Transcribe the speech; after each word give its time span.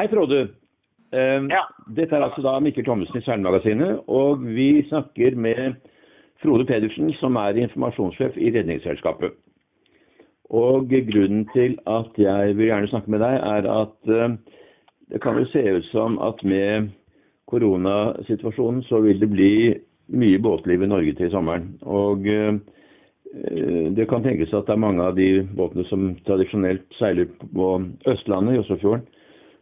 Hei, 0.00 0.08
Frode. 0.08 0.48
Eh, 1.12 1.42
Ja. 1.50 1.66
Dette 1.96 2.16
er 2.16 2.22
altså 2.24 2.40
da 2.40 2.58
Mikkel 2.58 2.84
Thommessen 2.84 3.18
i 3.18 3.20
Seilmagasinet, 3.20 3.98
og 4.08 4.40
vi 4.40 4.80
snakker 4.88 5.36
med 5.36 5.74
Frode 6.42 6.64
Pedersen, 6.64 7.12
som 7.20 7.36
er 7.36 7.58
informasjonssjef 7.60 8.38
i 8.38 8.48
Redningsselskapet. 8.54 9.34
Og 10.50 10.88
grunnen 10.88 11.44
til 11.52 11.76
at 11.86 12.16
jeg 12.16 12.56
vil 12.56 12.70
gjerne 12.70 12.88
snakke 12.88 13.10
med 13.10 13.20
deg, 13.20 13.36
er 13.44 13.68
at 13.74 14.08
eh, 14.08 14.38
det 15.12 15.20
kan 15.20 15.36
jo 15.36 15.44
se 15.52 15.66
ut 15.76 15.84
som 15.92 16.18
at 16.18 16.44
med 16.44 16.88
koronasituasjonen 17.46 18.82
så 18.88 19.00
vil 19.04 19.20
det 19.20 19.30
bli 19.30 19.52
mye 20.08 20.38
båtliv 20.38 20.82
i 20.82 20.92
Norge 20.96 21.12
til 21.12 21.30
sommeren. 21.30 21.74
Og 21.82 22.24
eh, 22.26 22.56
det 24.00 24.08
kan 24.08 24.24
tenkes 24.24 24.54
at 24.54 24.64
det 24.64 24.78
er 24.78 24.84
mange 24.88 25.02
av 25.04 25.16
de 25.20 25.42
båtene 25.56 25.84
som 25.92 26.14
tradisjonelt 26.24 26.88
seiler 26.96 27.28
på 27.52 27.74
Østlandet, 28.08 28.54
i 28.54 28.64
Oslofjorden, 28.64 29.04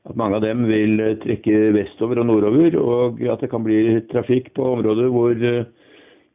at 0.08 0.16
mange 0.16 0.38
av 0.38 0.44
dem 0.44 0.64
vil 0.68 1.00
eh, 1.04 1.16
trekke 1.22 1.72
vestover 1.76 2.22
og 2.22 2.30
nordover, 2.30 2.78
og 2.80 3.20
at 3.28 3.44
det 3.44 3.50
kan 3.52 3.64
bli 3.66 4.00
trafikk 4.12 4.54
på 4.56 4.72
områder 4.76 5.10
hvor 5.12 5.34
eh, 5.36 5.66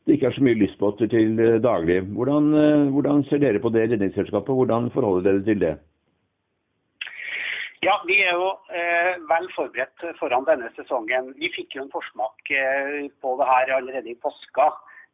det 0.04 0.18
ikke 0.18 0.30
er 0.30 0.36
så 0.36 0.44
mye 0.46 0.60
lystbåter 0.60 1.10
til 1.10 1.40
eh, 1.42 1.62
daglig. 1.64 2.04
Hvordan, 2.14 2.52
hvordan 2.94 3.26
ser 3.30 3.42
dere 3.42 3.64
på 3.64 3.72
det, 3.74 3.88
Redningsselskapet? 3.92 4.54
Hvordan 4.54 4.92
forholder 4.94 5.32
dere 5.32 5.46
til 5.48 5.66
det? 5.66 5.74
Ja, 7.84 7.98
vi 8.08 8.16
er 8.24 8.38
jo 8.38 8.52
eh, 8.72 9.16
vel 9.28 9.50
forberedt 9.56 10.06
foran 10.20 10.46
denne 10.48 10.70
sesongen. 10.78 11.34
Vi 11.36 11.50
fikk 11.52 11.76
jo 11.76 11.84
en 11.84 11.92
forsmak 11.92 12.52
eh, 12.56 13.10
på 13.20 13.34
det 13.42 13.48
her 13.50 13.74
allerede 13.76 14.14
i 14.14 14.20
påska. 14.24 14.70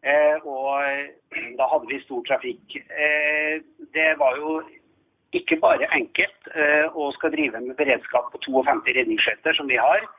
Eh, 0.05 0.46
og 0.46 0.84
da 1.57 1.70
hadde 1.71 1.90
vi 1.90 1.98
stor 2.04 2.21
trafikk. 2.27 2.77
Det 3.96 4.12
var 4.21 4.38
jo 4.38 4.60
ikke 5.34 5.60
bare 5.62 5.88
enkelt 5.94 6.50
og 6.96 7.04
å 7.06 7.12
skal 7.18 7.32
drive 7.34 7.62
med 7.62 7.78
beredskap 7.78 8.32
på 8.34 8.42
52 8.48 8.96
redningsskøyter, 8.98 9.54
som 9.54 9.68
vi 9.70 9.78
har, 9.78 10.02
eh, 10.02 10.18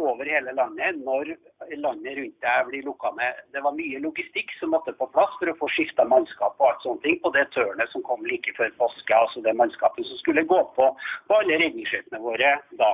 over 0.00 0.28
hele 0.28 0.52
landet 0.56 1.00
når 1.04 1.34
landet 1.80 2.18
rundt 2.18 2.44
deg 2.44 2.66
blir 2.68 2.86
lukka 2.86 3.10
ned. 3.18 3.40
Det 3.54 3.62
var 3.64 3.76
mye 3.76 4.00
logistikk 4.02 4.52
som 4.58 4.72
måtte 4.74 4.94
på 4.98 5.08
plass 5.14 5.32
for 5.40 5.50
å 5.50 5.56
få 5.60 5.68
skifta 5.72 6.06
mannskap 6.08 6.58
og 6.60 6.68
alt 6.68 6.84
sånne 6.84 7.04
ting 7.04 7.18
på 7.22 7.32
det 7.36 7.46
tørnet 7.56 7.90
som 7.92 8.04
kom 8.06 8.24
like 8.28 8.52
før 8.58 8.72
påske. 8.80 9.16
Altså 9.16 9.42
det 9.44 9.56
mannskapet 9.58 10.06
som 10.08 10.20
skulle 10.20 10.46
gå 10.50 10.60
på 10.76 10.90
på 11.28 11.38
alle 11.38 11.58
redningsskøytene 11.62 12.20
våre 12.22 12.54
da. 12.80 12.90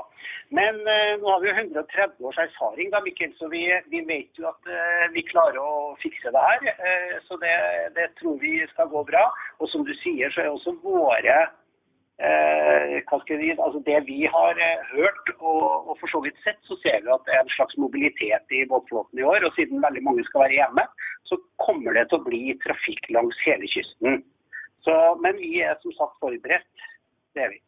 Men 0.56 0.80
eh, 0.82 1.14
nå 1.20 1.30
har 1.30 1.42
vi 1.42 1.50
jo 1.50 1.56
130 1.56 2.26
års 2.26 2.40
erfaring, 2.42 2.90
da, 2.94 3.00
Mikkel, 3.04 3.32
så 3.38 3.48
vi, 3.52 3.64
vi 3.92 4.02
vet 4.08 4.38
jo 4.38 4.48
at 4.50 4.70
eh, 4.70 5.06
vi 5.14 5.26
klarer 5.28 5.60
å 5.62 5.94
fikse 6.02 6.32
det 6.34 6.44
her. 6.46 6.68
Eh, 6.74 7.16
så 7.28 7.38
det, 7.42 7.54
det 7.96 8.10
tror 8.20 8.38
vi 8.42 8.58
skal 8.72 8.90
gå 8.92 9.04
bra. 9.10 9.28
Og 9.60 9.70
som 9.72 9.86
du 9.86 9.94
sier, 10.02 10.32
så 10.34 10.44
er 10.44 10.52
også 10.52 10.76
våre 10.82 11.38
Eh, 12.20 13.00
altså 13.64 13.80
det 13.86 13.98
vi 14.06 14.18
har 14.34 14.58
eh, 14.60 14.82
hørt 14.92 15.26
og, 15.38 15.88
og 15.88 15.94
for 16.00 16.08
så 16.12 16.20
vidt 16.24 16.36
sett, 16.44 16.60
så 16.68 16.76
ser 16.82 17.00
vi 17.04 17.14
at 17.14 17.24
det 17.24 17.32
er 17.36 17.42
en 17.44 17.54
slags 17.56 17.78
mobilitet 17.80 18.52
i 18.52 18.66
båtflåten 18.68 19.22
i 19.22 19.24
år. 19.32 19.46
Og 19.48 19.56
siden 19.56 19.80
veldig 19.86 20.02
mange 20.04 20.24
skal 20.28 20.44
være 20.44 20.58
hjemme, 20.58 20.84
så 21.24 21.40
kommer 21.64 21.96
det 21.96 22.08
til 22.10 22.20
å 22.20 22.26
bli 22.28 22.42
trafikk 22.66 23.08
langs 23.16 23.40
hele 23.46 23.72
kysten. 23.72 24.22
Så, 24.84 24.94
men 25.24 25.40
vi 25.40 25.64
er 25.64 25.80
som 25.80 25.96
sagt 25.96 26.20
forberedt. 26.20 26.86
Det 27.34 27.46
er 27.46 27.52
vi. 27.54 27.60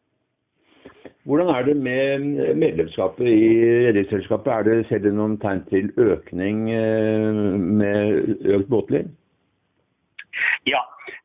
Hvordan 1.23 1.49
er 1.55 1.63
det 1.63 1.75
med 1.79 2.55
medlemskapet 2.59 3.27
i 3.27 3.51
Redningsselskapet? 3.87 4.53
Er 4.53 4.63
det, 4.67 4.79
ser 4.89 5.01
dere 5.01 5.17
noen 5.17 5.37
tegn 5.41 5.63
til 5.69 5.89
økning 5.97 6.65
eh, 6.73 7.43
med 7.81 8.49
økt 8.57 8.69
båtliv? 8.69 9.07
Ja. 10.67 10.81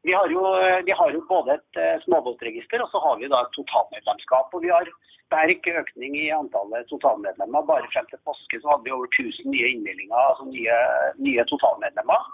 Vi 0.07 0.13
har 0.15 0.31
jo, 0.31 0.43
vi 0.87 0.95
har 0.95 1.11
jo 1.11 1.21
både 1.29 1.59
et 1.59 1.81
eh, 1.81 2.01
småbåtregister 2.05 2.83
og 2.85 2.91
så 2.93 3.03
har 3.03 3.19
vi 3.19 3.31
da 3.31 3.43
et 3.43 3.55
totalmedlemskap. 3.57 4.55
og 4.55 4.63
vi 4.63 4.71
har 4.71 4.91
sterk 5.29 5.67
økning 5.81 6.17
i 6.17 6.29
antallet 6.33 6.89
totalmedlemmer. 6.93 7.67
Bare 7.69 7.91
frem 7.93 8.07
til 8.11 8.21
påske 8.25 8.61
så 8.61 8.71
hadde 8.73 8.87
vi 8.87 8.95
over 8.97 9.09
1000 9.11 9.51
nye 9.53 9.73
innmeldinger, 9.75 10.17
altså 10.17 10.47
nye, 10.49 10.79
nye 11.27 11.45
totalmedlemmer. 11.53 12.31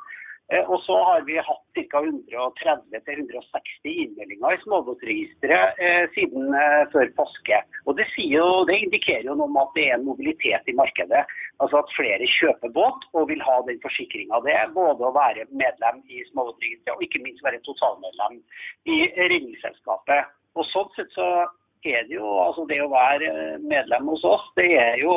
Eh, 0.52 0.70
Og 0.70 0.80
så 0.84 0.96
har 1.04 1.20
vi 1.24 1.38
hatt 1.38 1.78
ca. 1.90 2.00
130-160 2.00 3.88
innmeldinger 4.04 4.54
i 4.54 4.60
småbåtregisteret 4.64 5.80
eh, 5.80 6.04
siden 6.16 6.54
eh, 6.54 6.84
før 6.92 7.08
påske. 7.16 7.60
Og 7.88 7.96
det, 7.96 8.06
jo, 8.18 8.64
det 8.68 8.76
indikerer 8.84 9.24
jo 9.30 9.38
noe 9.38 9.48
om 9.48 9.56
at 9.62 9.72
det 9.78 9.88
er 9.88 9.96
en 9.96 10.06
mobilitet 10.08 10.68
i 10.68 10.76
markedet. 10.76 11.24
Altså 11.64 11.80
at 11.80 11.96
flere 11.96 12.28
kjøper 12.36 12.74
båt 12.76 13.08
og 13.14 13.28
vil 13.32 13.42
ha 13.46 13.56
den 13.68 13.80
forsikringa 13.84 14.42
det 14.44 14.54
er. 14.58 14.72
Både 14.76 15.08
å 15.08 15.16
være 15.16 15.48
medlem 15.50 16.02
i 16.12 16.24
småbåtregisteret 16.30 16.96
og 16.96 17.04
ikke 17.08 17.24
minst 17.24 17.44
være 17.46 17.64
totalmedlem 17.64 18.40
i 18.84 18.96
Redningsselskapet. 19.16 20.32
Og 20.54 20.68
sånn 20.70 20.90
sett 20.94 21.10
så 21.16 21.28
er 21.84 22.04
det 22.08 22.16
jo 22.16 22.28
altså 22.40 22.64
det 22.68 22.80
å 22.80 22.92
være 22.92 23.58
medlem 23.64 24.08
hos 24.08 24.24
oss, 24.24 24.44
det 24.56 24.70
er 24.80 24.96
jo 25.02 25.14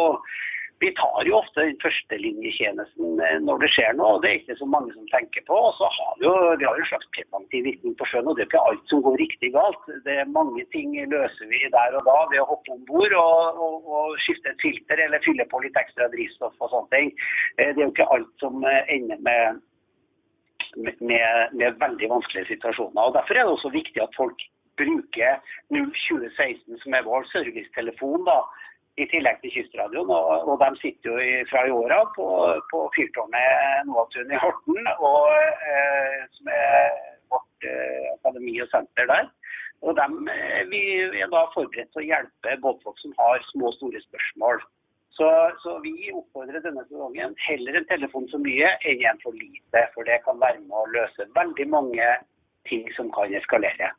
vi 0.79 0.91
tar 0.93 1.25
jo 1.25 1.39
ofte 1.39 1.63
den 1.65 1.77
førstelinjetjenesten 1.81 3.21
eh, 3.25 3.37
når 3.41 3.63
det 3.63 3.69
skjer 3.73 3.95
noe, 3.97 4.17
og 4.17 4.21
det 4.21 4.29
er 4.29 4.39
ikke 4.41 4.57
så 4.59 4.67
mange 4.69 4.93
som 4.93 5.07
tenker 5.09 5.45
på. 5.47 5.57
Og 5.57 5.73
så 5.79 5.89
har 5.95 6.11
vi 6.19 6.27
jo 6.27 6.33
vi 6.61 6.67
har 6.67 6.77
en 6.77 6.89
slags 6.89 7.07
preventiv 7.15 7.63
virkning 7.65 7.95
på 7.97 8.07
sjøen, 8.11 8.29
og 8.29 8.37
det 8.37 8.45
er 8.45 8.49
ikke 8.51 8.65
alt 8.69 8.91
som 8.91 9.01
går 9.05 9.17
riktig 9.23 9.51
galt. 9.55 9.87
Det 10.05 10.19
er 10.21 10.35
Mange 10.37 10.65
ting 10.75 10.93
løser 11.09 11.49
vi 11.49 11.63
der 11.73 11.95
og 11.97 12.05
da 12.05 12.17
ved 12.29 12.43
å 12.43 12.49
hoppe 12.51 12.75
om 12.75 12.83
bord 12.89 13.15
og, 13.17 13.61
og, 13.65 13.87
og 13.89 14.19
skifte 14.21 14.53
et 14.53 14.61
filter 14.61 15.01
eller 15.01 15.23
fylle 15.25 15.47
på 15.49 15.63
litt 15.63 15.79
ekstra 15.81 16.11
drivstoff 16.13 16.61
og 16.61 16.69
sånne 16.73 16.93
ting. 16.93 17.09
Eh, 17.57 17.71
Det 17.73 17.81
er 17.81 17.87
jo 17.87 17.93
ikke 17.95 18.11
alt 18.13 18.29
som 18.43 18.61
eh, 18.69 18.93
ender 18.93 19.23
med, 19.25 19.63
med, 20.77 21.57
med 21.57 21.81
veldig 21.81 22.11
vanskelige 22.13 22.51
situasjoner. 22.53 23.01
og 23.01 23.17
Derfor 23.17 23.33
er 23.33 23.49
det 23.49 23.57
også 23.57 23.73
viktig 23.73 24.05
at 24.05 24.13
folk 24.19 24.45
bruker 24.77 25.41
02016 25.73 26.77
som 26.83 26.93
er 26.93 27.05
vår 27.07 27.25
servicetelefon. 27.33 28.29
da, 28.29 28.43
i 28.97 29.05
tillegg 29.11 29.41
til 29.41 29.53
Kystradioen. 29.55 30.09
Og, 30.09 30.47
og 30.49 30.61
de 30.61 30.69
sitter 30.81 31.11
jo 31.11 31.17
i, 31.21 31.33
fra 31.51 31.65
i 31.67 31.73
år 31.73 31.93
av 31.99 32.13
på, 32.15 32.27
på 32.71 32.83
fyrtårnet 32.97 33.89
Noatun 33.89 34.33
i 34.33 34.41
Horten, 34.41 34.89
og, 34.97 35.33
eh, 35.73 36.23
som 36.37 36.53
er 36.53 36.95
vårt 37.33 37.67
eh, 37.69 38.07
akademi 38.17 38.57
og 38.63 38.71
senter 38.73 39.09
der. 39.11 39.29
Og 39.85 39.93
dem, 39.99 40.17
eh, 40.33 40.63
vi 40.71 40.81
er 41.21 41.29
da 41.33 41.45
forberedt 41.53 41.93
til 41.93 42.03
å 42.03 42.07
hjelpe 42.07 42.57
båtfolk 42.63 42.97
som 43.03 43.13
har 43.19 43.45
små 43.51 43.69
og 43.69 43.77
store 43.77 44.01
spørsmål. 44.07 44.65
Så, 45.17 45.27
så 45.63 45.79
vi 45.81 46.11
oppfordrer 46.13 46.61
denne 46.61 46.83
sesongen 46.85 47.33
heller 47.41 47.77
en 47.79 47.87
telefon 47.89 48.27
for 48.29 48.43
mye 48.43 48.69
enn 48.85 49.05
en 49.09 49.21
for 49.23 49.33
lite. 49.33 49.81
For 49.95 50.05
det 50.05 50.19
kan 50.25 50.37
være 50.41 50.61
med 50.61 50.77
å 50.77 50.89
løse 50.93 51.25
veldig 51.37 51.65
mange 51.73 52.09
ting 52.69 52.85
som 52.97 53.09
kan 53.15 53.33
eskalere. 53.33 53.89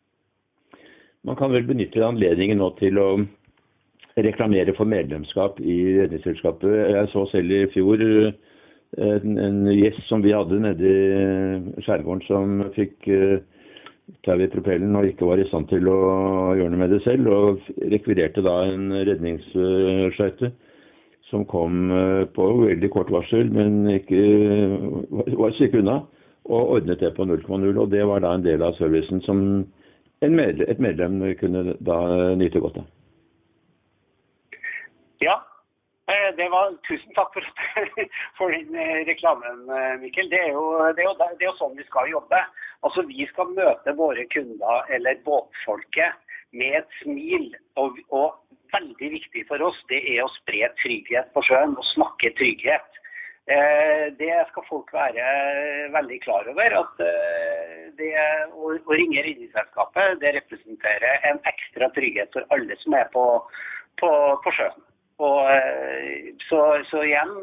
Man 1.27 1.39
kan 1.39 1.51
vel 1.51 1.67
benytte 1.67 2.05
anledningen 2.07 2.63
nå 2.63 2.71
til 2.79 3.01
å 3.03 3.09
reklamere 4.25 4.75
for 4.77 4.89
medlemskap 4.89 5.61
i 5.61 5.79
Redningsselskapet. 6.01 6.73
Jeg 6.95 7.11
så 7.13 7.25
selv 7.33 7.55
i 7.55 7.67
fjor 7.75 8.03
eh, 8.03 8.33
en, 8.99 9.39
en 9.39 9.61
gjest 9.73 10.03
som 10.09 10.25
vi 10.25 10.35
hadde 10.35 10.61
nede 10.65 10.91
i 10.91 11.85
skjærgården 11.85 12.25
som 12.27 12.63
fikk 12.77 13.09
eh, 13.13 13.39
tau 14.25 14.39
i 14.41 14.49
propellen 14.51 14.97
og 14.97 15.09
ikke 15.09 15.29
var 15.29 15.41
i 15.41 15.47
stand 15.51 15.69
til 15.69 15.89
å 15.93 15.99
gjøre 16.57 16.73
noe 16.73 16.81
med 16.81 16.95
det 16.95 17.03
selv, 17.05 17.29
og 17.29 17.69
rekvirerte 17.93 18.45
da 18.45 18.63
en 18.71 18.91
redningsskøyte 18.97 20.53
som 21.29 21.45
kom 21.49 21.91
eh, 21.93 22.25
på 22.33 22.47
veldig 22.65 22.93
kort 22.95 23.11
varsel, 23.13 23.51
men 23.53 23.83
ikke 23.99 24.23
var 25.37 25.53
et 25.53 25.77
unna, 25.77 26.01
og 26.49 26.77
ordnet 26.79 27.03
det 27.05 27.13
på 27.17 27.27
0,0. 27.29 27.75
Og 27.77 27.91
det 27.93 28.07
var 28.09 28.25
da 28.25 28.33
en 28.35 28.47
del 28.47 28.65
av 28.65 28.79
servicen 28.81 29.21
som 29.27 29.43
medlem, 30.25 30.65
et 30.65 30.81
medlem 30.81 31.21
kunne 31.41 31.75
da 31.85 31.99
nyte 32.41 32.63
godt 32.65 32.81
av. 32.81 32.89
Ja, 35.19 35.47
eh, 36.07 36.35
det 36.37 36.49
var, 36.49 36.75
tusen 36.89 37.15
takk 37.15 37.35
for, 37.35 37.47
for 38.39 38.55
din 38.55 38.75
eh, 38.75 39.03
reklamen, 39.09 39.65
eh, 39.71 39.95
Mikkel. 40.03 40.31
Det 40.31 40.39
er, 40.39 40.53
jo, 40.55 40.67
det, 40.95 41.03
er 41.03 41.09
jo, 41.09 41.15
det 41.19 41.43
er 41.43 41.49
jo 41.51 41.57
sånn 41.59 41.79
vi 41.79 41.87
skal 41.89 42.11
jobbe. 42.13 42.43
Altså, 42.87 43.03
Vi 43.09 43.27
skal 43.33 43.51
møte 43.57 43.97
våre 43.99 44.27
kunder 44.35 44.93
eller 44.95 45.19
båtfolket 45.27 46.15
med 46.55 46.79
et 46.81 47.01
smil. 47.01 47.51
Og, 47.83 47.99
og 48.15 48.39
veldig 48.75 49.11
viktig 49.17 49.43
for 49.49 49.65
oss 49.65 49.79
det 49.91 49.99
er 50.13 50.23
å 50.23 50.31
spre 50.37 50.71
trygghet 50.85 51.33
på 51.35 51.43
sjøen 51.49 51.75
og 51.75 51.91
snakke 51.95 52.31
trygghet. 52.39 52.95
Det 53.49 54.35
skal 54.51 54.65
folk 54.69 54.91
være 54.93 55.25
veldig 55.95 56.19
klar 56.21 56.51
over. 56.53 56.75
at 56.83 56.99
det 57.97 58.11
å 58.53 58.75
ringe 58.93 59.23
Redningsselskapet 59.25 60.21
det 60.21 60.35
representerer 60.37 61.25
en 61.31 61.41
ekstra 61.49 61.89
trygghet 61.97 62.37
for 62.37 62.45
alle 62.53 62.77
som 62.83 62.99
er 63.01 63.09
på, 63.15 63.25
på, 64.03 64.11
på 64.45 64.53
sjøen. 64.53 64.85
Og, 65.19 65.51
eh, 65.51 66.35
så, 66.49 66.61
så 66.91 67.03
igjen, 67.07 67.35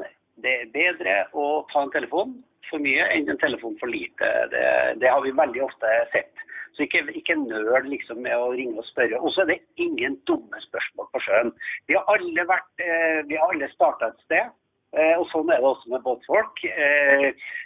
det 0.44 0.54
er 0.62 0.74
bedre 0.74 1.16
å 1.36 1.66
ta 1.72 1.84
en 1.84 1.94
telefon 1.96 2.36
for 2.70 2.82
mye 2.82 3.06
enn 3.14 3.30
en 3.30 3.42
telefon 3.42 3.76
for 3.82 3.92
lite. 3.92 4.32
Det, 4.52 4.66
det 5.02 5.12
har 5.12 5.22
vi 5.26 5.36
veldig 5.36 5.64
ofte 5.68 5.92
sett. 6.14 6.32
Så 6.76 6.84
ikke, 6.84 7.06
ikke 7.16 7.38
nøl 7.40 7.88
liksom 7.88 8.20
med 8.26 8.36
å 8.36 8.52
ringe 8.56 8.82
og 8.82 8.88
spørre. 8.90 9.20
Og 9.22 9.32
så 9.32 9.44
er 9.44 9.54
det 9.54 9.62
ingen 9.80 10.18
dumme 10.28 10.60
spørsmål 10.66 11.08
på 11.14 11.22
sjøen. 11.24 11.54
Vi 11.88 11.96
har 11.96 12.08
alle, 12.12 12.48
vært, 12.50 12.72
eh, 12.84 13.36
alle 13.48 13.70
starta 13.72 14.12
et 14.12 14.26
sted. 14.28 14.56
Eh, 14.96 15.16
og 15.20 15.28
Sånn 15.32 15.50
er 15.52 15.60
det 15.60 15.68
også 15.68 15.92
med 15.92 16.04
båtfolk. 16.06 16.62
Eh, 16.70 17.26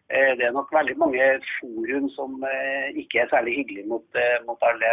eh, 0.09 0.31
det 0.39 0.47
er 0.47 0.55
nok 0.55 0.71
veldig 0.73 0.95
mange 1.01 1.25
forum 1.59 2.07
som 2.15 2.37
ikke 2.97 3.23
er 3.23 3.31
særlig 3.33 3.59
hyggelige 3.59 3.89
mot, 3.91 4.19
mot 4.47 4.65
alle, 4.65 4.91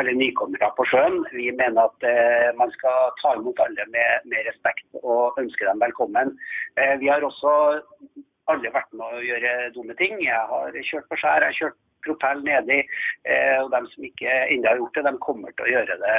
alle, 0.00 0.14
nykommere 0.18 0.72
på 0.78 0.86
sjøen. 0.90 1.20
Vi 1.34 1.52
mener 1.54 1.86
at 1.86 2.08
man 2.58 2.72
skal 2.74 3.12
ta 3.22 3.36
imot 3.38 3.62
alle 3.62 3.86
med, 3.94 4.26
med 4.32 4.48
respekt 4.50 4.86
og 5.02 5.38
ønske 5.42 5.68
dem 5.68 5.82
velkommen. 5.82 6.34
Vi 7.00 7.10
har 7.12 7.22
også 7.26 7.52
alle 8.50 8.74
vært 8.74 8.92
med 8.94 9.06
å 9.06 9.24
gjøre 9.26 9.54
dumme 9.74 9.94
ting. 9.98 10.18
Jeg 10.24 10.42
har 10.50 10.80
kjørt 10.90 11.10
på 11.10 11.20
skjær, 11.20 11.46
jeg 11.46 11.54
har 11.54 11.60
kjørt 11.60 11.80
propell 12.06 12.42
nedi. 12.46 12.80
Eh, 13.28 13.58
og 13.60 13.70
de 13.74 13.82
som 13.92 14.08
ikke 14.08 14.38
ennå 14.54 14.70
har 14.70 14.80
gjort 14.80 14.98
det, 14.98 15.04
de 15.08 15.24
kommer 15.26 15.54
til 15.54 15.66
å 15.66 15.72
gjøre 15.74 15.98
det. 16.02 16.16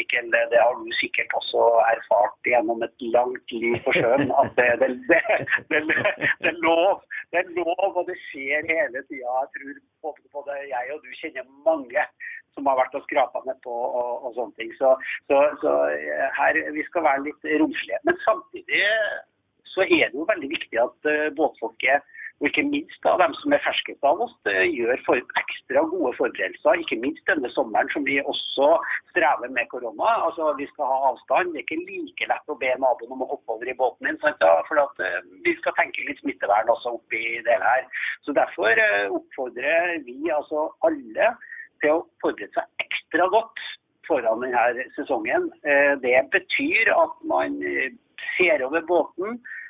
Mikkel, 0.00 0.30
det 0.32 0.58
har 0.58 0.76
du 0.80 0.92
sikkert 0.98 1.34
også 1.38 1.68
erfart 1.92 2.50
gjennom 2.50 2.84
et 2.86 3.06
langt 3.14 3.54
liv 3.54 3.78
på 3.86 3.96
sjøen. 3.98 4.32
At 4.42 4.52
det, 4.58 4.68
det, 4.82 4.90
det, 5.12 5.22
det, 5.70 6.52
er 6.52 6.60
lov. 6.64 7.02
Det 7.32 7.42
er 7.42 7.56
lov, 7.56 7.88
og 7.90 8.06
det 8.08 8.18
skjer 8.28 8.68
hele 8.68 9.04
tida. 9.08 9.40
Jeg 9.42 9.50
tror 9.56 10.22
både 10.34 10.62
jeg 10.66 10.94
og 10.94 11.02
du 11.04 11.10
kjenner 11.20 11.50
mange 11.66 12.06
som 12.52 12.68
har 12.68 12.78
vært 12.82 12.96
og 12.98 13.04
skrapa 13.06 13.40
nedpå 13.46 13.72
og, 13.72 14.24
og 14.26 14.34
sånne 14.36 14.56
ting. 14.60 14.72
Så, 14.76 14.94
så, 15.30 15.42
så 15.62 15.76
her, 16.38 16.58
vi 16.76 16.84
skal 16.88 17.06
være 17.06 17.26
litt 17.28 17.52
romslige. 17.62 18.00
Men 18.08 18.18
samtidig 18.26 18.82
så 19.72 19.86
er 19.86 20.10
det 20.10 20.18
jo 20.18 20.28
veldig 20.28 20.50
viktig 20.52 20.80
at 20.82 21.08
uh, 21.08 21.28
båtfolket 21.38 22.04
og 22.42 22.48
ikke 22.48 22.64
minst 22.66 23.04
da, 23.06 23.12
dem 23.20 23.34
som 23.38 23.52
er 23.54 23.62
ferskest 23.62 24.06
av 24.08 24.18
oss, 24.24 24.32
gjør 24.50 24.98
for 25.06 25.20
ekstra 25.38 25.84
gode 25.92 26.10
forberedelser. 26.18 26.80
Ikke 26.82 26.98
minst 26.98 27.22
denne 27.30 27.46
sommeren, 27.54 27.86
som 27.94 28.02
vi 28.02 28.16
også 28.18 28.72
strever 29.12 29.52
med 29.54 29.70
korona. 29.70 30.16
Altså, 30.26 30.48
Vi 30.58 30.66
skal 30.72 30.90
ha 30.90 30.96
avstand. 31.12 31.52
Det 31.52 31.62
er 31.62 31.66
ikke 31.68 31.86
like 31.86 32.28
lett 32.32 32.50
å 32.50 32.58
be 32.58 32.72
naboen 32.82 33.14
om 33.14 33.22
å 33.22 33.30
hoppe 33.30 33.54
over 33.54 33.70
i 33.70 33.76
båten 33.78 34.10
din. 34.10 34.18
Sant, 34.24 34.42
da? 34.42 34.56
For 34.66 34.82
at, 34.82 34.98
uh, 34.98 35.22
vi 35.46 35.54
skal 35.60 35.76
tenke 35.78 36.08
litt 36.08 36.18
smittevern 36.24 36.74
også 36.74 36.96
oppi 36.98 37.22
det 37.46 37.60
her. 37.62 37.86
Så 38.26 38.34
Derfor 38.34 38.74
uh, 38.74 39.14
oppfordrer 39.20 40.02
vi 40.02 40.18
altså 40.34 40.66
alle 40.82 41.30
til 41.78 41.94
å 41.94 42.04
forberede 42.26 42.50
seg 42.58 42.86
ekstra 42.88 43.30
godt 43.30 43.66
foran 44.10 44.42
denne 44.42 44.90
sesongen. 44.98 45.46
Uh, 45.62 45.94
det 46.02 46.18
betyr 46.34 46.90
at 46.98 47.18
man 47.22 47.60
ser 48.34 48.66
over 48.66 48.82
båten 48.90 49.38
Eh, 49.38 49.61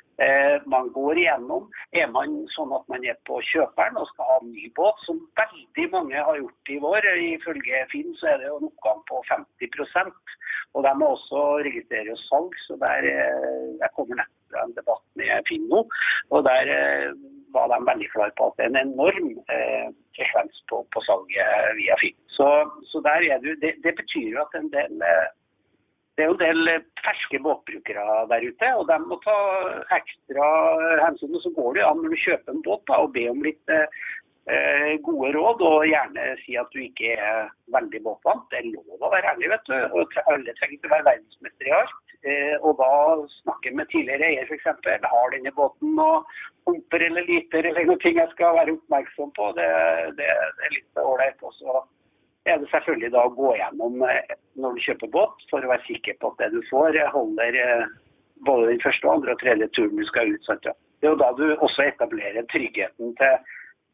man 0.69 0.89
går 0.93 1.17
igjennom. 1.17 1.65
Er 1.97 2.07
man 2.13 2.35
sånn 2.53 2.73
at 2.77 2.85
man 2.91 3.05
er 3.07 3.17
på 3.27 3.39
kjøperen 3.49 3.97
og 3.97 4.05
skal 4.11 4.29
ha 4.29 4.37
en 4.41 4.51
ny 4.53 4.67
båt, 4.77 4.99
som 5.07 5.19
veldig 5.39 5.87
mange 5.93 6.21
har 6.27 6.37
gjort 6.37 6.69
i 6.69 6.77
vår, 6.83 7.07
ifølge 7.33 7.81
Finn 7.91 8.13
så 8.19 8.33
er 8.33 8.41
det 8.41 8.49
jo 8.51 8.59
en 8.59 8.69
oppgang 8.69 9.01
på 9.09 9.21
50% 9.31 10.13
Og 10.73 10.85
de 10.85 10.93
må 10.97 11.11
også 11.15 11.41
registrere 11.65 12.15
salg, 12.27 12.55
så 12.67 12.77
der, 12.81 13.09
eh, 13.09 13.65
der 13.81 13.93
kommer 13.97 14.21
nettopp 14.21 14.63
en 14.63 14.73
debatt 14.77 15.05
med 15.19 15.47
Finn 15.49 15.67
nå. 15.69 15.83
Og 16.33 16.45
der 16.47 16.71
eh, 16.77 17.13
var 17.53 17.69
de 17.69 17.79
veldig 17.89 18.09
klare 18.13 18.33
på 18.37 18.49
at 18.49 18.57
det 18.57 18.65
er 18.65 18.71
en 18.73 18.81
enorm 18.87 19.29
eh, 19.55 19.87
frekvens 20.17 20.63
på, 20.69 20.81
på, 20.93 21.03
salget 21.07 21.77
via 21.79 21.97
Finn. 22.01 22.17
Så, 22.37 22.47
så 22.89 23.01
der 23.05 23.27
er 23.29 23.41
det, 23.43 23.59
det, 23.61 23.75
det 23.85 23.93
betyr 24.01 24.33
jo 24.33 24.41
at 24.45 24.57
en 24.57 24.71
del 24.73 25.05
eh, 25.09 25.29
det 26.15 26.23
er 26.23 26.29
jo 26.29 26.35
en 26.35 26.41
del 26.43 26.69
eh, 26.69 26.83
ferske 27.01 27.39
båtbrukere 27.41 28.03
der 28.29 28.43
ute, 28.45 28.67
og 28.77 28.89
de 28.89 28.97
må 29.07 29.17
ta 29.23 29.37
ekstra 29.97 30.49
hensyn. 31.07 31.33
Og 31.33 31.41
så 31.41 31.53
går 31.55 31.79
det 31.79 31.87
an 31.87 32.03
når 32.03 32.13
du 32.13 32.19
kjøper 32.25 32.53
en 32.53 32.65
båt 32.67 32.83
da, 32.89 32.99
og 33.01 33.15
be 33.15 33.25
om 33.31 33.41
litt 33.45 33.73
eh, 33.73 34.93
gode 35.07 35.31
råd, 35.33 35.63
og 35.65 35.87
gjerne 35.89 36.27
si 36.43 36.57
at 36.59 36.69
du 36.75 36.83
ikke 36.83 37.15
er 37.17 37.49
veldig 37.73 38.03
båtvant. 38.05 38.45
Det 38.51 38.61
er 38.61 38.69
lov 38.75 39.07
å 39.07 39.11
være 39.15 39.33
ærlig, 39.33 39.49
vet 39.55 39.65
du. 39.71 39.77
og 39.97 40.17
Alle 40.27 40.57
trenger 40.59 40.77
ikke 40.77 40.93
være 40.93 41.09
verdensmester 41.09 41.71
i 41.71 41.75
alt. 41.79 41.99
Eh, 42.23 42.55
og 42.61 42.77
da 42.79 42.91
snakke 43.41 43.73
med 43.75 43.89
tidligere 43.91 44.29
eier 44.29 44.47
f.eks. 44.47 44.69
Har 45.15 45.33
denne 45.33 45.55
båten 45.57 45.97
noe 45.97 46.21
humper 46.69 47.03
eller 47.09 47.25
liter 47.27 47.65
eller 47.67 47.89
noe 47.89 48.13
jeg 48.21 48.29
skal 48.35 48.55
være 48.59 48.77
oppmerksom 48.77 49.33
på? 49.35 49.49
Det, 49.57 49.67
det, 50.21 50.29
det 50.29 50.69
er 50.69 50.77
litt 50.77 51.03
ålreit 51.03 51.41
også 51.41 51.81
er 52.45 52.59
det 52.59 52.69
selvfølgelig 52.71 53.11
da 53.13 53.25
å 53.25 53.33
gå 53.37 53.55
gjennom 53.57 54.01
eh, 54.07 54.35
når 54.59 54.75
du 54.75 54.85
kjøper 54.85 55.11
båt, 55.15 55.43
for 55.51 55.63
å 55.63 55.71
være 55.71 55.87
sikker 55.87 56.17
på 56.19 56.31
at 56.33 56.41
det 56.41 56.49
du 56.55 56.61
får, 56.69 56.97
eh, 56.99 57.11
holder 57.15 57.59
eh, 57.59 57.83
både 58.47 58.71
den 58.71 58.81
første, 58.83 59.09
andre 59.09 59.35
og 59.35 59.43
tredje 59.43 59.69
turen 59.77 59.99
du 59.99 60.05
skal 60.09 60.33
ut. 60.33 60.49
Det 60.63 61.07
er 61.07 61.13
jo 61.13 61.19
da 61.19 61.31
du 61.39 61.45
også 61.55 61.87
etablerer 61.87 62.47
tryggheten 62.51 63.15
til 63.19 63.51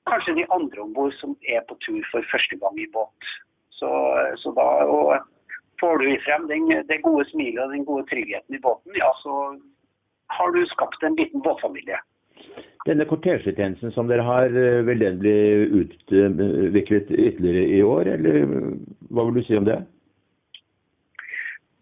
kanskje 0.10 0.40
de 0.40 0.48
andre 0.56 0.81
om 0.81 0.94
bord 0.96 1.13
som 1.19 1.36
er 1.46 1.62
på 1.69 1.78
tur 1.86 2.01
for 2.10 2.25
første 2.31 2.57
gang 2.62 2.78
i 2.81 2.90
båt. 2.94 3.34
Så, 3.80 3.90
så 4.42 4.51
da 4.57 4.68
får 5.80 6.01
du 6.01 6.07
frem 6.25 6.48
den, 6.50 6.72
det 6.90 7.04
gode 7.06 7.28
smilet 7.30 7.62
og 7.63 7.75
den 7.75 7.86
gode 7.88 8.07
tryggheten 8.10 8.57
i 8.57 8.62
båten, 8.63 8.98
ja, 8.98 9.12
så 9.22 9.36
har 10.34 10.51
du 10.56 10.63
skapt 10.74 11.06
en 11.06 11.18
liten 11.19 11.46
båtfamilie. 11.46 12.01
Denne 12.88 13.06
kortesjetjenesten 13.06 13.92
som 13.92 14.07
dere 14.07 14.24
har, 14.24 14.50
eh, 14.56 14.81
vil 14.88 15.00
den 15.04 15.19
bli 15.19 15.36
utviklet 15.84 17.12
ytterligere 17.12 17.66
i 17.78 17.81
år, 17.84 18.13
eller 18.16 18.46
hva 19.12 19.25
vil 19.28 19.40
du 19.40 19.44
si 19.46 19.57
om 19.57 19.68
det? 19.68 19.81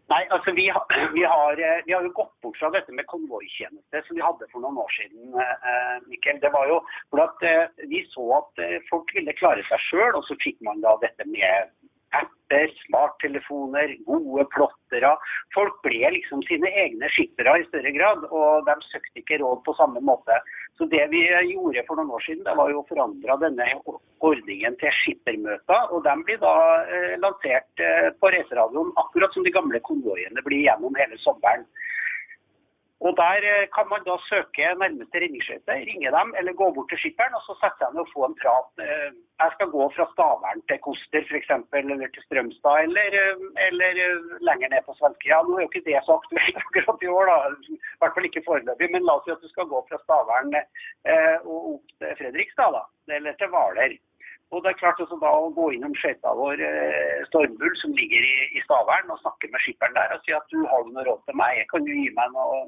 Nei, 0.07 0.23
altså 0.31 0.51
vi 0.57 0.65
har, 0.73 0.83
vi, 1.17 1.23
har, 1.23 1.61
eh, 1.61 1.83
vi 1.85 1.93
har, 1.93 2.03
jo 2.03 2.15
gått 2.17 2.33
bort 2.41 2.57
fra 2.57 2.71
dette 2.73 2.91
med 2.97 3.07
konvoitjeneste 3.11 4.03
som 4.07 4.17
vi 4.17 4.25
hadde 4.25 4.49
for 4.51 4.63
noen 4.63 4.81
år 4.81 4.91
siden. 4.97 5.37
Eh, 5.45 5.95
Mikkel. 6.09 6.41
Det 6.41 6.51
var 6.55 6.67
jo 6.71 6.81
for 7.11 7.23
at 7.27 7.45
Vi 7.87 8.01
så 8.11 8.25
at 8.41 8.63
folk 8.89 9.13
ville 9.13 9.37
klare 9.37 9.63
seg 9.69 9.85
sjøl, 9.91 10.15
og 10.17 10.25
så 10.25 10.35
fikk 10.43 10.57
man 10.65 10.81
da 10.81 10.97
dette 11.03 11.29
med 11.29 11.71
apper, 12.15 12.71
smarttelefoner, 12.85 13.95
gode 14.07 14.45
plottere. 14.53 15.13
Folk 15.55 15.79
ble 15.85 16.11
liksom 16.15 16.43
sine 16.47 16.69
egne 16.83 17.09
skippere 17.15 17.57
i 17.59 17.65
større 17.67 17.91
grad, 17.95 18.23
og 18.31 18.67
de 18.67 18.75
søkte 18.87 19.21
ikke 19.21 19.41
råd 19.41 19.63
på 19.65 19.75
samme 19.79 20.03
måte. 20.03 20.39
Så 20.77 20.85
Det 20.85 21.07
vi 21.11 21.23
gjorde 21.51 21.83
for 21.87 21.97
noen 21.97 22.13
år 22.13 22.23
siden, 22.27 22.45
det 22.45 22.55
var 22.57 22.69
jo 22.71 22.83
å 22.83 22.87
forandre 22.89 23.39
denne 23.41 23.65
ordningen 24.21 24.77
til 24.81 24.93
skippermøter. 25.01 25.91
og 25.91 26.03
De 26.05 26.15
blir 26.23 26.39
da 26.43 26.55
eh, 26.85 27.17
lansert 27.19 27.83
eh, 27.83 28.09
på 28.21 28.31
reiseradioen, 28.33 28.93
akkurat 29.03 29.33
som 29.33 29.43
de 29.43 29.55
gamle 29.55 29.81
konvoiene 29.89 30.45
blir 30.45 30.67
gjennom 30.67 30.95
hele 31.01 31.17
sommeren. 31.25 31.65
Og 33.05 33.11
Der 33.17 33.41
eh, 33.51 33.67
kan 33.75 33.85
man 33.91 34.01
da 34.09 34.15
søke 34.29 34.67
nærmeste 34.81 35.19
redningsskøyte, 35.21 35.73
ringe 35.89 36.09
dem 36.17 36.29
eller 36.39 36.53
gå 36.61 36.67
bort 36.75 36.89
til 36.89 36.99
skipperen 37.01 37.35
og 37.37 37.43
så 37.45 37.53
sette 37.59 37.77
seg 37.83 37.93
ned 37.93 38.01
og 38.03 38.09
få 38.13 38.23
en 38.25 38.37
prat. 38.41 38.71
Eh, 38.85 39.11
jeg 39.43 39.53
skal 39.55 39.69
gå 39.75 39.83
fra 39.95 40.07
Stavern 40.13 40.63
til 40.69 40.79
Koster 40.85 41.27
f.eks., 41.29 41.51
eller 41.81 42.09
til 42.15 42.25
Strømstad 42.25 42.87
eller, 42.87 43.17
eh, 43.21 43.43
eller 43.67 44.01
lenger 44.49 44.73
ned 44.73 44.81
på 44.87 44.97
Svenskøya. 44.97 45.43
Nå 45.45 45.59
er 45.59 45.63
jo 45.65 45.69
ikke 45.69 45.85
det 45.89 46.01
så 46.07 46.17
aktuelt 46.17 46.57
akkurat 46.63 47.05
i 47.05 47.11
år, 47.19 47.29
da. 47.29 47.37
i 47.75 48.01
hvert 48.01 48.17
fall 48.17 48.29
ikke 48.31 48.45
foreløpig. 48.49 48.89
Men 48.95 49.05
la 49.05 49.19
oss 49.19 49.29
si 49.29 49.35
at 49.35 49.45
du 49.45 49.53
skal 49.53 49.69
gå 49.75 49.83
fra 49.91 50.01
Stavern 50.01 50.57
og 50.57 51.61
opp 51.75 51.95
til 52.01 52.17
Fredrikstad, 52.23 52.79
da, 52.79 52.83
eller 53.19 53.37
til 53.37 53.53
Hvaler. 53.53 53.93
Og 54.55 54.63
det 54.63 54.71
er 54.71 54.79
klart 54.79 54.99
også 55.03 55.17
da 55.21 55.29
Å 55.35 55.49
gå 55.53 55.69
innom 55.75 55.93
skøyta 55.99 56.31
vår 56.39 56.61
Stormbull 57.29 57.73
som 57.81 57.93
ligger 57.99 58.25
i, 58.25 58.61
Stavern 58.65 59.13
og 59.13 59.21
snakke 59.21 59.51
med 59.53 59.61
skipperen 59.65 59.95
der 59.99 60.17
og 60.17 60.25
si 60.25 60.33
at 60.33 60.49
du 60.49 60.63
har 60.65 60.87
noe 60.87 61.05
råd 61.05 61.25
til 61.27 61.37
meg, 61.37 61.61
kan 61.69 61.85
du 61.85 61.91
gi 61.93 62.09
meg 62.15 62.31
noe 62.33 62.61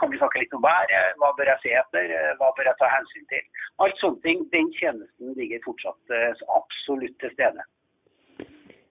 kan 0.00 0.10
vi 0.12 0.18
snakke 0.20 0.42
litt 0.42 0.54
om 0.56 0.64
været? 0.64 1.16
Hva 1.20 1.32
bør 1.38 1.50
jeg 1.52 1.62
se 1.62 1.72
etter? 1.80 2.12
Hva 2.40 2.50
bør 2.56 2.70
jeg 2.70 2.78
ta 2.80 2.90
hensyn 2.92 3.26
til? 3.32 3.64
Alt 3.84 4.02
sånne 4.02 4.22
ting. 4.26 4.44
Den 4.52 4.70
tjenesten 4.78 5.34
ligger 5.38 5.64
fortsatt 5.64 6.14
eh, 6.14 6.44
absolutt 6.58 7.16
til 7.22 7.34
stede. 7.34 7.66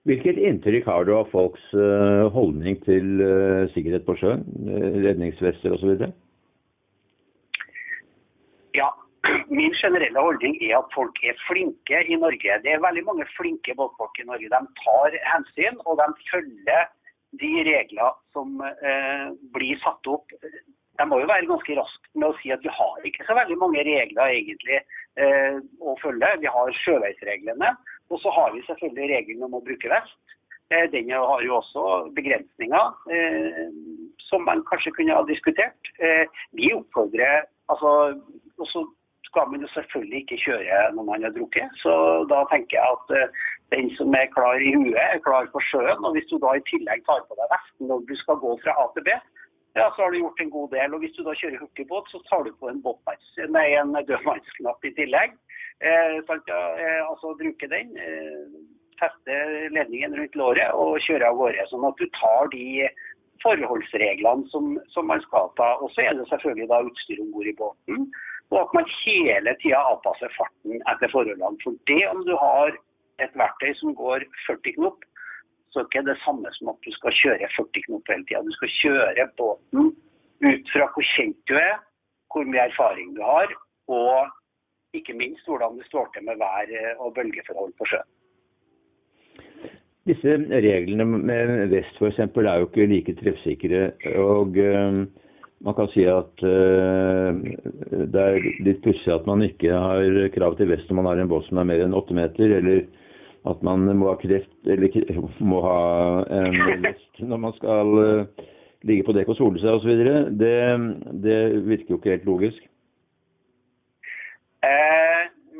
Hvilket 0.06 0.38
inntrykk 0.38 0.86
har 0.86 1.06
du 1.06 1.16
av 1.16 1.32
folks 1.32 1.62
eh, 1.74 2.26
holdning 2.34 2.78
til 2.86 3.22
eh, 3.24 3.64
sikkerhet 3.74 4.06
på 4.06 4.14
sjøen? 4.20 4.44
Redningsvester 5.02 5.74
osv.? 5.74 6.06
Ja, 8.78 8.92
Min 9.58 9.74
generelle 9.80 10.22
holdning 10.22 10.54
er 10.68 10.76
at 10.78 10.92
folk 10.94 11.18
er 11.26 11.38
flinke 11.48 12.02
i 12.06 12.18
Norge. 12.20 12.60
Det 12.62 12.74
er 12.74 12.84
veldig 12.84 13.02
mange 13.08 13.26
flinke 13.34 13.74
båtfolk 13.78 14.20
i 14.22 14.28
Norge. 14.28 14.52
De 14.52 14.82
tar 14.84 15.18
hensyn, 15.32 15.82
og 15.86 15.98
de 16.02 16.06
følger 16.30 16.86
de 17.40 17.52
regler 17.66 18.16
som 18.32 18.60
eh, 18.62 19.28
blir 19.54 19.78
satt 19.82 20.06
opp 20.10 20.32
de 20.96 21.06
må 21.08 21.18
jo 21.20 21.28
være 21.28 21.48
ganske 21.48 21.76
raske 21.76 22.12
med 22.16 22.30
å 22.30 22.36
si 22.40 22.52
at 22.54 22.62
vi 22.64 22.72
har 22.72 23.08
ikke 23.08 23.26
så 23.28 23.36
veldig 23.36 23.58
mange 23.60 23.82
regler 23.86 24.32
egentlig 24.32 24.78
eh, 25.20 25.58
å 25.80 25.96
følge. 26.00 26.30
Vi 26.40 26.52
har 26.52 26.78
sjøveisreglene, 26.82 27.72
og 28.10 28.22
så 28.22 28.32
har 28.32 28.54
vi 28.54 28.64
selvfølgelig 28.68 29.10
regelen 29.12 29.46
om 29.48 29.58
å 29.58 29.64
bruke 29.66 29.90
vest. 29.92 30.16
Eh, 30.72 30.86
den 30.92 31.12
har 31.12 31.44
jo 31.44 31.58
også 31.60 31.84
begrensninger 32.16 33.12
eh, 33.12 33.66
som 34.26 34.46
man 34.48 34.64
kanskje 34.70 34.94
kunne 34.96 35.18
ha 35.18 35.26
diskutert. 35.28 35.92
Eh, 36.00 36.24
vi 36.58 36.72
oppfordrer 36.74 37.44
altså, 37.72 38.16
Og 38.56 38.66
så 38.72 38.86
skal 39.36 39.52
man 39.52 39.60
jo 39.60 39.68
selvfølgelig 39.76 40.18
ikke 40.24 40.40
kjøre 40.46 40.76
når 40.96 41.04
man 41.10 41.24
har 41.28 41.32
drukket. 41.36 41.68
Så 41.84 41.92
da 42.32 42.40
tenker 42.48 42.80
jeg 42.80 42.96
at 42.96 43.16
eh, 43.20 43.40
den 43.74 43.90
som 43.98 44.14
er 44.16 44.32
klar 44.32 44.56
i 44.56 44.72
huet, 44.72 44.96
er 44.96 45.24
klar 45.28 45.44
på 45.52 45.60
sjøen. 45.68 46.04
Og 46.08 46.16
hvis 46.16 46.28
du 46.30 46.38
da 46.40 46.54
i 46.56 46.64
tillegg 46.70 47.04
tar 47.04 47.20
på 47.28 47.36
deg 47.36 47.52
vesten 47.52 47.90
når 47.92 48.06
du 48.08 48.14
skal 48.22 48.40
gå 48.40 48.54
fra 48.64 48.76
A 48.80 48.86
til 48.96 49.04
B, 49.04 49.18
ja, 49.76 49.90
så 49.92 50.06
har 50.06 50.14
du 50.14 50.22
gjort 50.22 50.40
en 50.40 50.54
god 50.56 50.70
del. 50.72 50.94
Og 50.96 51.02
hvis 51.04 51.12
du 51.18 51.20
da 51.26 51.34
kjører 51.36 51.60
hurtigbåt, 51.60 52.08
så 52.08 52.22
tar 52.30 52.46
du 52.46 52.54
på 52.56 52.70
en, 52.72 52.80
nei, 53.52 53.66
en 53.76 53.92
dødmannsknapp 54.08 54.88
i 54.88 54.94
tillegg. 54.96 55.36
Eh, 55.84 56.16
sant, 56.30 56.48
ja, 56.48 56.62
eh, 56.80 57.02
altså 57.04 57.34
bruke 57.36 57.68
den. 57.68 57.92
Eh, 58.00 58.46
feste 58.96 59.36
ledningen 59.76 60.16
rundt 60.16 60.38
låret 60.40 60.72
og 60.72 60.96
kjøre 61.04 61.28
av 61.28 61.36
gårde. 61.42 61.68
Sånn 61.68 61.84
at 61.84 62.00
du 62.00 62.08
tar 62.16 62.48
de 62.54 62.88
forholdsreglene 63.44 64.48
som, 64.52 64.72
som, 64.94 65.08
man 65.12 65.20
skal 65.26 65.52
ta. 65.60 65.74
Og 65.84 65.92
så 65.92 66.06
er 66.06 66.16
det 66.16 66.28
selvfølgelig 66.30 66.70
da 66.72 66.80
utstyr 66.88 67.20
om 67.24 67.34
bord 67.34 67.50
i 67.52 67.56
båten. 67.60 68.08
Og 68.54 68.58
at 68.62 68.74
man 68.76 68.88
hele 69.02 69.54
tida 69.62 69.80
avpasser 69.90 70.32
farten 70.36 70.82
etter 70.92 71.10
forholdene. 71.10 71.58
For 71.64 71.74
det 71.90 72.02
om 72.12 72.22
du 72.28 72.34
har 72.38 72.74
et 73.24 73.34
verktøy 73.34 73.72
som 73.80 73.94
går 73.98 74.26
40 74.46 74.76
knop, 74.78 75.04
så 75.70 75.80
er 75.80 75.84
det 75.84 75.92
ikke 75.92 76.08
det 76.10 76.18
samme 76.22 76.52
som 76.56 76.70
at 76.72 76.86
du 76.86 76.92
skal 76.94 77.16
kjøre 77.20 77.50
40 77.56 77.86
knop 77.88 78.12
hele 78.12 78.26
tida. 78.28 78.44
Du 78.46 78.54
skal 78.58 78.74
kjøre 78.80 79.28
båten 79.40 79.92
ut 80.46 80.72
fra 80.72 80.88
hvor 80.94 81.08
kjent 81.14 81.38
du 81.50 81.56
er, 81.58 81.78
hvor 82.32 82.46
mye 82.46 82.68
erfaring 82.68 83.14
du 83.16 83.22
har, 83.24 83.52
og 83.88 84.28
ikke 84.96 85.16
minst 85.16 85.48
hvordan 85.48 85.78
det 85.78 85.86
står 85.90 86.08
til 86.14 86.24
med 86.28 86.38
vær- 86.40 87.02
og 87.02 87.14
bølgeforhold 87.16 87.74
på 87.78 87.88
sjøen. 87.90 88.10
Disse 90.06 90.36
reglene 90.38 91.04
med 91.04 91.66
vest 91.72 91.96
f.eks. 91.98 92.18
er 92.22 92.58
jo 92.60 92.68
ikke 92.68 92.86
like 92.86 93.14
treffsikre. 93.18 93.80
og 94.14 94.54
uh, 94.54 95.02
Man 95.66 95.74
kan 95.74 95.88
si 95.90 96.04
at 96.06 96.44
uh, 96.46 97.34
det 98.06 98.22
er 98.22 98.44
litt 98.62 98.84
pussig 98.84 99.10
at 99.10 99.26
man 99.26 99.42
ikke 99.42 99.72
har 99.74 100.30
krav 100.36 100.54
til 100.60 100.70
vest 100.70 100.86
når 100.90 101.00
man 101.00 101.08
har 101.10 101.22
en 101.22 101.32
båt 101.32 101.48
som 101.48 101.58
er 101.58 101.66
mer 101.66 101.82
enn 101.82 101.96
åtte 101.96 102.14
meter, 102.14 102.58
eller 102.60 102.84
at 103.46 103.62
man 103.66 103.86
må 103.98 104.12
ha 104.12 104.18
kreft, 104.20 104.54
eller 104.66 104.94
må 105.50 105.62
ha 105.66 105.80
en 106.38 106.86
vest 106.86 107.22
når 107.22 107.42
man 107.48 107.56
skal 107.58 107.98
uh, 107.98 108.46
ligge 108.86 109.06
på 109.06 109.14
dekk 109.16 109.34
og 109.34 109.40
sole 109.40 109.62
seg 109.62 109.80
osv. 109.80 110.06
Det, 110.38 110.56
det 111.26 111.38
virker 111.66 111.94
jo 111.94 112.00
ikke 112.00 112.14
helt 112.14 112.30
logisk. 112.30 112.62
Eh, 114.66 115.15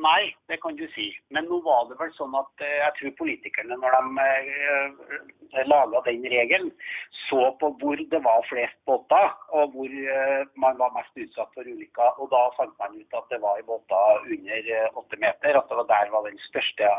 Nei, 0.06 0.34
det 0.50 0.58
kan 0.62 0.76
du 0.78 0.84
si. 0.92 1.06
Men 1.34 1.48
nå 1.50 1.58
var 1.64 1.86
det 1.88 1.96
vel 1.98 2.12
sånn 2.14 2.34
at 2.38 2.62
eh, 2.64 2.78
jeg 2.82 2.94
tror 2.98 3.14
politikerne, 3.20 3.78
når 3.80 3.96
de 3.96 4.26
eh, 4.26 5.62
laga 5.66 6.02
den 6.06 6.26
regelen, 6.30 6.68
så 7.26 7.48
på 7.60 7.72
hvor 7.80 8.02
det 8.12 8.20
var 8.26 8.46
flest 8.50 8.78
båter, 8.88 9.32
og 9.56 9.74
hvor 9.74 9.96
eh, 10.18 10.44
man 10.62 10.78
var 10.82 10.94
mest 10.98 11.24
utsatt 11.24 11.50
for 11.56 11.66
ulykker. 11.66 12.20
Og 12.20 12.30
da 12.34 12.44
fant 12.58 12.76
man 12.82 12.94
ut 13.00 13.18
at 13.18 13.32
det 13.32 13.40
var 13.42 13.58
i 13.58 13.66
båter 13.66 14.30
under 14.36 14.70
åtte 15.02 15.18
meter, 15.24 15.58
at 15.58 15.72
det 15.72 15.80
var 15.80 15.90
der 15.90 16.14
var 16.14 16.30
den 16.30 16.40
største 16.50 16.92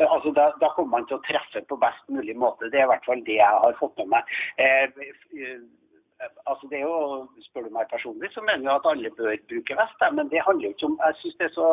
Altså, 0.00 0.30
da, 0.32 0.46
da 0.56 0.70
kommer 0.72 0.96
man 0.96 1.04
til 1.04 1.18
å 1.18 1.24
treffe 1.26 1.60
på 1.68 1.76
best 1.76 2.06
mulig 2.08 2.32
måte. 2.40 2.70
Det 2.72 2.80
er 2.80 2.86
i 2.86 2.90
hvert 2.94 3.04
fall 3.04 3.20
det 3.26 3.34
jeg 3.36 3.58
har 3.64 3.74
fått 3.76 3.98
med 4.00 4.08
meg. 4.14 4.30
Eh, 4.56 5.58
altså 6.48 6.68
det 6.70 6.78
er 6.78 6.86
jo, 6.86 7.26
Spør 7.44 7.66
du 7.66 7.74
meg 7.74 7.90
personlig, 7.90 8.30
så 8.32 8.44
mener 8.46 8.64
jeg 8.70 8.78
at 8.78 8.88
alle 8.88 9.12
bør 9.18 9.36
bruke 9.50 9.76
vest. 9.78 10.06
Men 10.16 10.30
det 10.32 10.44
handler 10.46 10.68
jo 10.68 10.74
ikke 10.74 10.88
om 10.88 10.96
jeg 11.04 11.18
synes 11.20 11.38
det 11.40 11.48
er 11.48 11.54
så 11.58 11.68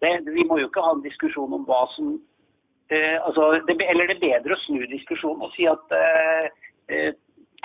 det, 0.00 0.12
Vi 0.34 0.44
må 0.48 0.58
jo 0.60 0.68
ikke 0.68 0.84
ha 0.84 0.92
en 0.96 1.04
diskusjon 1.04 1.56
om 1.56 1.64
hva 1.68 1.84
som 1.94 2.12
eh, 2.90 3.16
altså, 3.22 3.52
det, 3.68 3.76
Eller 3.86 4.10
det 4.10 4.16
er 4.18 4.22
bedre 4.26 4.56
å 4.56 4.62
snu 4.66 4.84
diskusjonen 4.90 5.46
og 5.46 5.52
si 5.56 5.66
at 5.70 5.96
eh, 5.96 6.46
eh, 6.92 7.10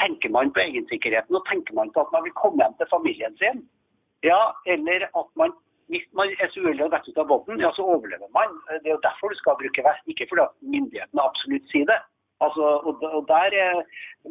tenker 0.02 0.34
man 0.34 0.52
på 0.52 0.64
egensikkerheten 0.64 1.38
og 1.38 1.46
tenker 1.50 1.78
man 1.78 1.92
på 1.96 2.04
at 2.04 2.12
man 2.12 2.26
vil 2.26 2.36
komme 2.36 2.64
hjem 2.64 2.76
til 2.80 2.92
familien 2.92 3.38
sin, 3.40 3.62
ja, 4.28 4.42
eller 4.68 5.08
at 5.08 5.30
man 5.40 5.56
hvis 5.94 6.06
man 6.18 6.32
er 6.42 6.50
så 6.50 6.64
uheldig 6.66 6.88
å 6.88 6.90
dette 6.90 7.12
ut 7.14 7.20
av 7.22 7.28
båten, 7.30 7.62
ja, 7.62 7.70
så 7.78 7.84
overlever 7.86 8.30
man. 8.34 8.56
Det 8.82 8.90
er 8.90 8.96
jo 8.96 9.04
derfor 9.04 9.30
du 9.30 9.38
skal 9.38 9.58
bruke 9.60 9.84
vest, 9.86 10.02
ikke 10.10 10.26
fordi 10.32 10.48
myndighetene 10.74 11.22
absolutt 11.22 11.68
sier 11.70 11.86
det. 11.90 12.00
Altså, 12.44 12.66
og, 12.84 13.04
og, 13.04 13.22
der 13.28 13.54
eh, 13.64 13.84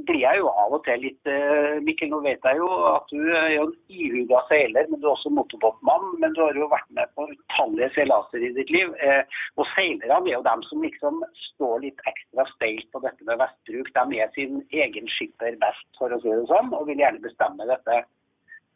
blir 0.06 0.20
jeg 0.20 0.40
jo 0.42 0.50
av 0.52 0.74
og 0.76 0.82
til 0.84 1.00
litt 1.00 1.30
eh, 1.30 1.78
Mikkel, 1.86 2.10
nå 2.12 2.18
vet 2.26 2.44
jeg 2.44 2.58
jo 2.60 2.66
at 2.90 3.06
du 3.08 3.22
er 3.32 3.48
jo 3.54 3.62
en 3.70 3.72
ihuga 3.88 4.42
seiler, 4.50 4.90
men 4.90 5.00
du 5.00 5.06
er 5.06 5.14
også 5.14 5.32
motorbåtmann. 5.32 6.10
Men 6.20 6.34
du 6.36 6.42
har 6.44 6.58
jo 6.58 6.68
vært 6.72 6.90
med 6.98 7.08
på 7.16 7.30
utallige 7.30 7.88
seilaser 7.96 8.44
i 8.44 8.52
ditt 8.58 8.72
liv. 8.74 8.92
Eh, 9.00 9.22
og 9.56 9.70
seilerne 9.72 10.28
er 10.28 10.36
jo 10.36 10.44
dem 10.44 10.66
som 10.68 10.84
liksom 10.84 11.24
står 11.46 11.86
litt 11.86 12.04
ekstra 12.12 12.44
steilt 12.52 12.90
på 12.92 13.00
dette 13.06 13.30
med 13.30 13.40
vestbruk. 13.40 13.88
De 13.96 14.20
er 14.20 14.36
sin 14.36 14.60
egen 14.84 15.08
skipper 15.16 15.56
best, 15.64 15.88
for 15.96 16.12
å 16.12 16.20
si 16.20 16.28
det 16.28 16.44
sånn, 16.52 16.74
og 16.76 16.84
vil 16.90 17.00
gjerne 17.00 17.24
bestemme 17.24 17.70
dette. 17.72 18.02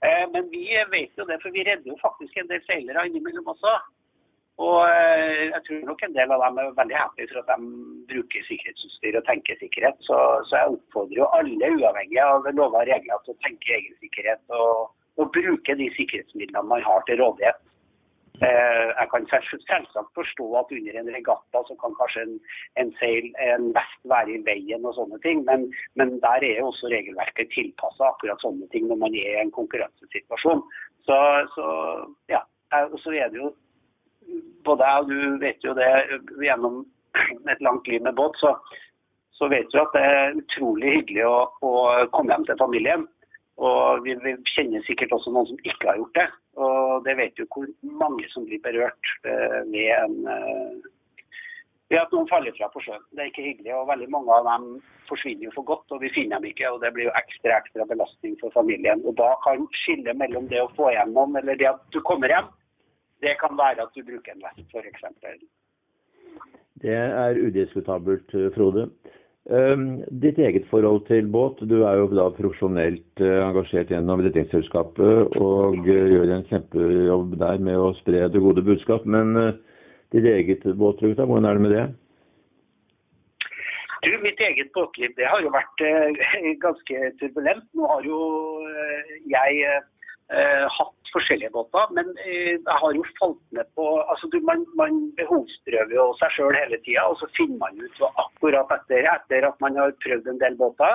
Eh, 0.08 0.24
men 0.32 0.48
vi 0.48 0.64
vet 0.94 1.20
jo 1.20 1.28
det, 1.28 1.40
for 1.44 1.52
vi 1.52 1.68
redder 1.68 1.92
jo 1.92 2.00
faktisk 2.00 2.40
en 2.40 2.48
del 2.48 2.64
seilere 2.64 3.04
innimellom 3.10 3.52
også. 3.52 3.76
Og 4.58 4.78
eh, 4.90 5.44
jeg 5.52 5.60
tror 5.66 5.82
nok 5.86 6.00
en 6.02 6.14
del 6.16 6.32
av 6.34 6.42
dem 6.42 6.56
er 6.58 6.72
veldig 6.80 6.98
happy 6.98 7.28
for 7.30 7.40
at 7.44 7.50
de 7.52 7.68
bruker 8.10 8.46
sikkerhetsutstyr 8.48 9.18
og 9.20 9.26
tenker 9.28 9.58
sikkerhet. 9.60 10.00
Så, 10.06 10.18
så 10.50 10.58
jeg 10.58 10.74
oppfordrer 10.74 11.20
jo 11.20 11.28
alle, 11.38 11.70
uavhengig 11.78 12.18
av 12.24 12.48
lover 12.50 12.82
og 12.82 12.90
regler, 12.90 13.22
til 13.22 13.36
å 13.36 13.42
tenke 13.46 13.76
egen 13.76 13.94
sikkerhet 14.02 14.58
og, 14.58 14.90
og, 15.20 15.30
bruke 15.36 15.76
de 15.78 15.86
sikkerhetsmidlene 15.94 16.66
man 16.72 16.82
har 16.82 17.06
til 17.06 17.22
rådighet. 17.22 17.62
Eh, 18.42 18.88
jeg 18.90 19.10
kan 19.12 19.28
selvsagt 19.30 20.10
forstå 20.18 20.48
at 20.58 20.74
under 20.74 20.98
en 20.98 21.12
regatta 21.14 21.62
så 21.70 21.78
kan 21.78 21.94
kanskje 22.00 22.26
en, 22.26 22.34
en 22.82 22.92
seil, 22.98 23.30
en 23.46 23.70
vest 23.78 24.10
være 24.10 24.34
i 24.34 24.42
veien 24.46 24.90
og 24.90 24.98
sånne 24.98 25.22
ting, 25.22 25.46
men, 25.46 25.68
men 25.98 26.18
der 26.26 26.42
er 26.50 26.60
jo 26.64 26.72
også 26.72 26.90
regelverket 26.90 27.54
tilpassa 27.54 28.10
akkurat 28.10 28.42
sånne 28.42 28.66
ting 28.74 28.90
når 28.90 29.02
man 29.06 29.14
er 29.22 29.38
i 29.38 29.40
en 29.46 29.54
konkurransesituasjon. 29.54 30.66
Så, 31.06 31.22
så 31.54 31.70
ja, 32.30 32.42
og 32.82 32.98
så 33.02 33.14
er 33.14 33.30
det 33.30 33.42
jo 33.42 33.54
både 34.66 34.88
jeg 34.88 35.02
og 35.02 35.10
du 35.10 35.38
vet 35.42 35.64
jo 35.64 35.74
det 35.78 35.90
gjennom 36.44 36.82
et 37.52 37.62
langt 37.64 37.88
liv 37.88 38.02
med 38.04 38.16
båt, 38.18 38.36
så, 38.40 38.54
så 39.36 39.48
vet 39.50 39.70
du 39.72 39.80
at 39.80 39.94
det 39.96 40.02
er 40.04 40.36
utrolig 40.40 40.98
hyggelig 40.98 41.24
å, 41.28 41.38
å 41.64 41.72
komme 42.14 42.34
hjem 42.34 42.48
til 42.48 42.60
familien. 42.60 43.06
Og 43.58 44.04
vi, 44.04 44.14
vi, 44.22 44.36
kjenner 44.54 44.84
sikkert 44.86 45.16
også 45.16 45.32
noen 45.34 45.48
som 45.50 45.58
ikke 45.66 45.88
har 45.88 45.98
gjort 45.98 46.20
det. 46.20 46.28
Og 46.62 47.02
det 47.06 47.16
vet 47.18 47.40
jo 47.40 47.48
hvor 47.54 47.66
mange 48.02 48.28
som 48.30 48.46
blir 48.46 48.62
berørt 48.62 49.10
eh, 49.26 49.58
ved, 49.72 49.88
en, 49.96 50.14
eh, 50.30 51.32
ved 51.90 51.98
at 52.04 52.14
noen 52.14 52.28
faller 52.30 52.54
fra 52.54 52.68
på 52.70 52.84
sjøen. 52.84 53.02
Det 53.10 53.24
er 53.24 53.32
ikke 53.32 53.46
hyggelig. 53.48 53.72
Og 53.74 53.90
veldig 53.90 54.08
mange 54.14 54.36
av 54.36 54.46
dem 54.46 54.68
forsvinner 55.10 55.48
jo 55.48 55.56
for 55.56 55.66
godt, 55.72 55.90
og 55.90 56.04
vi 56.04 56.12
finner 56.14 56.38
dem 56.38 56.52
ikke. 56.52 56.70
Og 56.70 56.78
det 56.84 56.92
blir 56.94 57.08
jo 57.08 57.16
ekstra 57.18 57.58
ekstra 57.58 57.88
belastning 57.90 58.38
for 58.38 58.54
familien. 58.54 59.02
Og 59.02 59.18
da 59.18 59.32
kan 59.42 59.66
skillet 59.82 60.22
mellom 60.22 60.46
det 60.52 60.62
å 60.62 60.70
få 60.78 60.92
noen, 61.10 61.34
eller 61.42 61.58
det 61.58 61.72
at 61.72 61.82
du 61.94 61.98
kommer 62.06 62.30
hjem, 62.30 62.52
det 63.22 63.34
kan 63.40 63.56
være 63.58 63.82
at 63.86 63.94
du 63.96 64.04
bruker 64.06 64.34
en 64.34 64.44
vest, 64.44 64.66
f.eks. 64.72 65.04
Det 66.82 66.94
er 66.94 67.40
udiskutabelt, 67.46 68.34
eh, 68.34 68.50
Frode. 68.54 68.88
Um, 69.48 70.02
ditt 70.20 70.36
eget 70.38 70.66
forhold 70.68 71.06
til 71.06 71.28
båt. 71.32 71.62
Du 71.70 71.80
er 71.88 71.94
jo 71.96 72.08
da 72.12 72.26
profesjonelt 72.36 73.22
uh, 73.24 73.46
engasjert 73.46 73.88
gjennom 73.88 74.20
Redningsselskapet 74.20 75.38
og 75.40 75.78
uh, 75.78 75.86
gjør 76.12 76.34
en 76.36 76.44
kjempejobb 76.50 77.32
der 77.40 77.62
med 77.64 77.80
å 77.80 77.94
spre 78.02 78.26
det 78.28 78.42
gode 78.44 78.60
budskap. 78.66 79.06
Men 79.08 79.32
ditt 80.12 80.28
eget 80.28 80.68
båtliv, 80.76 81.16
da, 81.16 81.24
hvordan 81.24 81.48
er 81.48 81.56
det 81.56 81.64
med 81.64 81.74
det? 81.74 81.86
Du, 84.04 84.12
Mitt 84.22 84.40
eget 84.44 84.68
båtliv 84.76 85.16
det 85.16 85.26
har 85.26 85.40
jo 85.42 85.54
vært 85.56 85.82
ganske 86.66 87.10
turbulent. 87.18 87.64
Nå 87.72 87.88
har 87.88 88.04
jo 88.04 88.20
jeg 89.32 89.64
hatt 90.76 90.97
forskjellige 91.14 91.52
båter. 91.56 91.92
Men 91.96 92.10
eh, 92.24 92.56
jeg 92.56 92.78
har 92.82 92.96
jo 92.96 93.04
falt 93.20 93.40
ned 93.56 93.68
på 93.78 93.86
altså 94.10 94.30
Man, 94.48 94.64
man 94.80 94.98
behovsprøver 95.18 95.94
jo 95.94 96.06
seg 96.20 96.34
sjøl 96.36 96.56
hele 96.56 96.78
tida, 96.84 97.04
og 97.10 97.18
så 97.20 97.28
finner 97.36 97.58
man 97.62 97.80
ut 97.80 98.02
akkurat 98.24 98.70
etter, 98.78 99.08
etter 99.14 99.48
at 99.48 99.58
man 99.64 99.76
har 99.80 99.96
prøvd 100.04 100.30
en 100.30 100.40
del 100.42 100.56
båter, 100.60 100.94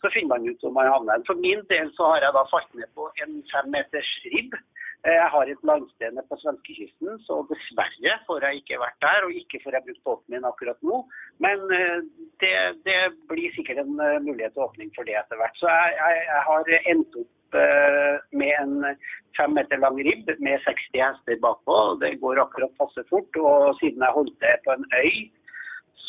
så 0.00 0.10
finner 0.12 0.34
man 0.34 0.48
ut 0.48 0.64
om 0.64 0.76
man 0.76 0.90
havner 0.90 1.24
For 1.28 1.38
min 1.46 1.62
del 1.72 1.92
så 1.96 2.12
har 2.12 2.26
jeg 2.26 2.36
da 2.36 2.44
falt 2.50 2.74
ned 2.74 2.90
på 2.98 3.08
en 3.24 3.40
fem 3.52 3.72
meters 3.74 4.12
ribb. 4.34 4.56
Eh, 5.06 5.16
jeg 5.16 5.28
har 5.34 5.48
et 5.48 5.66
landsted 5.70 6.20
på 6.28 6.40
svenskekysten, 6.42 7.18
så 7.26 7.40
dessverre 7.52 8.16
får 8.26 8.46
jeg 8.48 8.62
ikke 8.62 8.80
vært 8.84 9.00
der. 9.06 9.26
Og 9.26 9.42
ikke 9.42 9.62
får 9.64 9.76
jeg 9.78 9.86
brukt 9.88 10.06
båten 10.08 10.36
min 10.36 10.48
akkurat 10.52 10.88
nå. 10.90 11.02
Men 11.46 11.66
eh, 11.76 11.98
det, 12.42 12.54
det 12.88 13.00
blir 13.32 13.52
sikkert 13.56 13.84
en 13.84 13.94
mulighet 14.26 14.56
til 14.56 14.66
åpning 14.68 14.92
for 14.96 15.08
det 15.08 15.20
etter 15.20 15.40
hvert. 15.40 15.60
Så 15.60 15.68
jeg, 15.70 16.00
jeg, 16.00 16.24
jeg 16.32 16.48
har 16.48 16.74
endt 16.94 17.22
opp 17.24 17.30
med 17.54 18.52
en 18.60 18.96
fem 19.36 19.54
meter 19.56 19.80
lang 19.82 19.98
ribb 20.04 20.30
med 20.38 20.62
60 20.66 21.02
hester 21.02 21.38
bakpå. 21.42 21.76
Det 22.00 22.16
går 22.22 22.42
akkurat 22.42 22.76
passe 22.78 23.04
fort. 23.10 23.36
Og 23.36 23.76
siden 23.80 24.04
jeg 24.04 24.16
holdt 24.16 24.40
det 24.44 24.56
på 24.64 24.74
en 24.74 24.86
øy, 25.02 25.30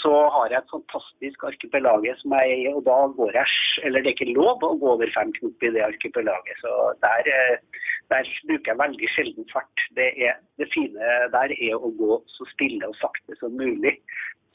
så 0.02 0.14
har 0.34 0.50
jeg 0.50 0.62
et 0.62 0.74
fantastisk 0.74 1.44
arkipelage 1.50 2.16
som 2.22 2.34
jeg 2.38 2.54
er 2.54 2.64
i. 2.64 2.74
Og 2.74 2.84
da 2.88 2.98
går 3.18 3.36
jeg 3.38 3.48
Eller 3.86 4.02
det 4.02 4.12
er 4.12 4.18
ikke 4.18 4.38
lov 4.40 4.64
å 4.66 4.76
gå 4.82 4.90
over 4.96 5.14
fem 5.16 5.32
knop 5.38 5.64
i 5.64 5.74
det 5.76 5.84
arkipelaget. 5.86 6.58
Så 6.64 6.72
der, 7.06 7.30
eh, 7.36 7.84
der 8.14 8.34
bruker 8.48 8.72
jeg 8.72 8.82
veldig 8.84 9.10
sjelden 9.16 9.48
fart. 9.54 9.86
Det, 9.98 10.10
er, 10.28 10.42
det 10.58 10.70
fine 10.74 11.14
der 11.36 11.56
er 11.58 11.76
å 11.78 11.94
gå 12.02 12.20
så 12.36 12.50
stille 12.54 12.90
og 12.90 12.98
sakte 13.02 13.38
som 13.40 13.56
mulig. 13.58 13.98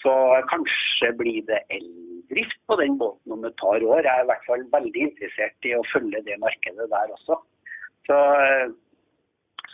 Så 0.02 0.12
kanskje 0.52 1.12
blir 1.18 1.42
det 1.48 1.62
eldrift 2.26 2.66
på 2.66 2.76
den 2.76 2.98
båten 2.98 3.32
om 3.32 3.44
et 3.44 3.56
par 3.56 3.82
år. 3.82 4.02
Jeg 4.02 4.12
er 4.12 4.24
i 4.24 4.30
hvert 4.30 4.46
fall 4.46 4.64
veldig 4.72 5.02
interessert 5.08 5.64
i 5.64 5.74
å 5.74 5.84
følge 5.92 6.22
det 6.24 6.38
markedet 6.40 6.88
der 6.90 7.12
også. 7.14 7.38
Så, 8.06 8.18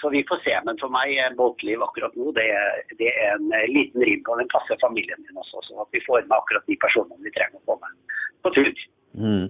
så 0.00 0.10
vi 0.10 0.24
får 0.28 0.42
se. 0.44 0.56
Men 0.64 0.78
for 0.80 0.92
meg 0.92 1.16
båtliv 1.36 1.82
akkurat 1.82 2.14
nå 2.16 2.32
det 2.32 2.48
er, 2.52 2.82
det 2.98 3.10
er 3.12 3.36
en 3.36 3.48
liten 3.72 4.02
ribb, 4.02 4.26
og 4.28 4.38
den 4.38 4.50
passer 4.52 4.78
familien 4.80 5.20
min 5.26 5.38
også. 5.38 5.62
Så 5.68 5.80
at 5.80 5.88
vi 5.92 6.04
får 6.06 6.26
med 6.26 6.38
akkurat 6.38 6.66
de 6.66 6.76
personene 6.76 7.22
vi 7.22 7.34
trenger 7.34 7.60
å 7.60 7.72
få 7.72 7.78
med 7.80 8.18
på 8.42 8.54
tur. 8.56 8.84
Mm. 9.12 9.48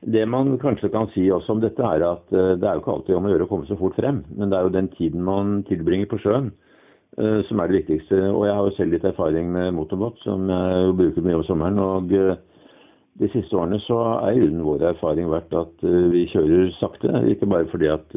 Det 0.00 0.24
man 0.26 0.56
kanskje 0.62 0.90
kan 0.90 1.08
si 1.14 1.28
også 1.30 1.54
om 1.54 1.60
dette, 1.62 1.82
er 1.82 2.04
at 2.06 2.32
eh, 2.34 2.54
det 2.58 2.66
er 2.66 2.76
jo 2.76 2.82
ikke 2.82 2.94
alltid 2.96 3.18
om 3.18 3.26
å 3.26 3.30
gjøre 3.32 3.46
å 3.46 3.50
komme 3.50 3.68
så 3.68 3.78
fort 3.78 3.98
frem. 3.98 4.22
Men 4.38 4.50
det 4.50 4.58
er 4.58 4.66
jo 4.66 4.74
den 4.74 4.90
tiden 4.94 5.24
man 5.26 5.60
tilbringer 5.66 6.10
på 6.10 6.20
sjøen 6.22 6.50
Eh, 6.50 6.67
som 7.16 7.58
er 7.58 7.66
det 7.66 7.80
viktigste. 7.80 8.20
Og 8.30 8.46
jeg 8.46 8.54
har 8.54 8.64
jo 8.64 8.76
selv 8.76 8.94
litt 8.94 9.04
erfaring 9.04 9.50
med 9.52 9.72
motorbåt, 9.74 10.20
som 10.22 10.48
jeg 10.50 10.94
bruker 11.00 11.24
mye 11.24 11.38
over 11.38 11.46
sommeren. 11.48 11.78
og 11.78 12.12
eh, 12.12 12.36
de 13.18 13.28
siste 13.32 13.56
årene 13.56 13.80
så 13.82 13.98
er 14.28 14.38
uten 14.38 14.62
vår 14.62 14.84
erfaring 14.92 15.30
vært 15.30 15.54
at 15.58 15.80
vi 15.82 16.28
kjører 16.30 16.70
sakte. 16.78 17.10
Ikke 17.26 17.48
bare 17.50 17.66
fordi 17.66 17.88
at 17.90 18.14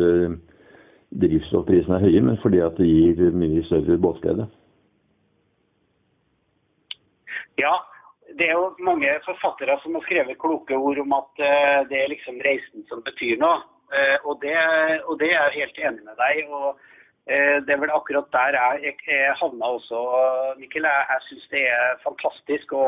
drivstoffprisene 1.24 1.98
er 1.98 2.06
høye, 2.06 2.22
men 2.22 2.38
fordi 2.44 2.60
at 2.62 2.78
det 2.78 2.86
gir 2.86 3.34
mye 3.34 3.64
større 3.66 3.98
båtglede. 3.98 4.46
Ja, 7.58 7.74
det 8.38 8.52
er 8.52 8.54
jo 8.60 8.76
mange 8.86 9.10
forfattere 9.26 9.80
som 9.82 9.98
har 9.98 10.06
skrevet 10.06 10.38
kloke 10.38 10.78
ord 10.78 11.02
om 11.02 11.18
at 11.18 11.44
det 11.90 11.98
er 11.98 12.14
liksom 12.14 12.38
reisen 12.46 12.86
som 12.86 13.02
betyr 13.02 13.42
noe. 13.42 13.58
Og 14.22 14.38
det, 14.46 14.54
og 15.10 15.18
det 15.18 15.34
er 15.34 15.50
jeg 15.50 15.64
helt 15.64 15.82
enig 15.88 16.06
med 16.06 16.22
deg. 16.22 16.46
og 16.54 16.78
det 17.30 17.70
er 17.70 17.78
vel 17.78 17.92
akkurat 17.94 18.32
der 18.34 18.56
jeg, 18.58 18.96
jeg 19.08 19.36
havna 19.38 19.68
også, 19.78 20.00
Mikkel. 20.58 20.88
Jeg, 20.90 21.06
jeg 21.12 21.26
syns 21.28 21.44
det 21.52 21.62
er 21.70 22.00
fantastisk 22.04 22.74
å, 22.74 22.86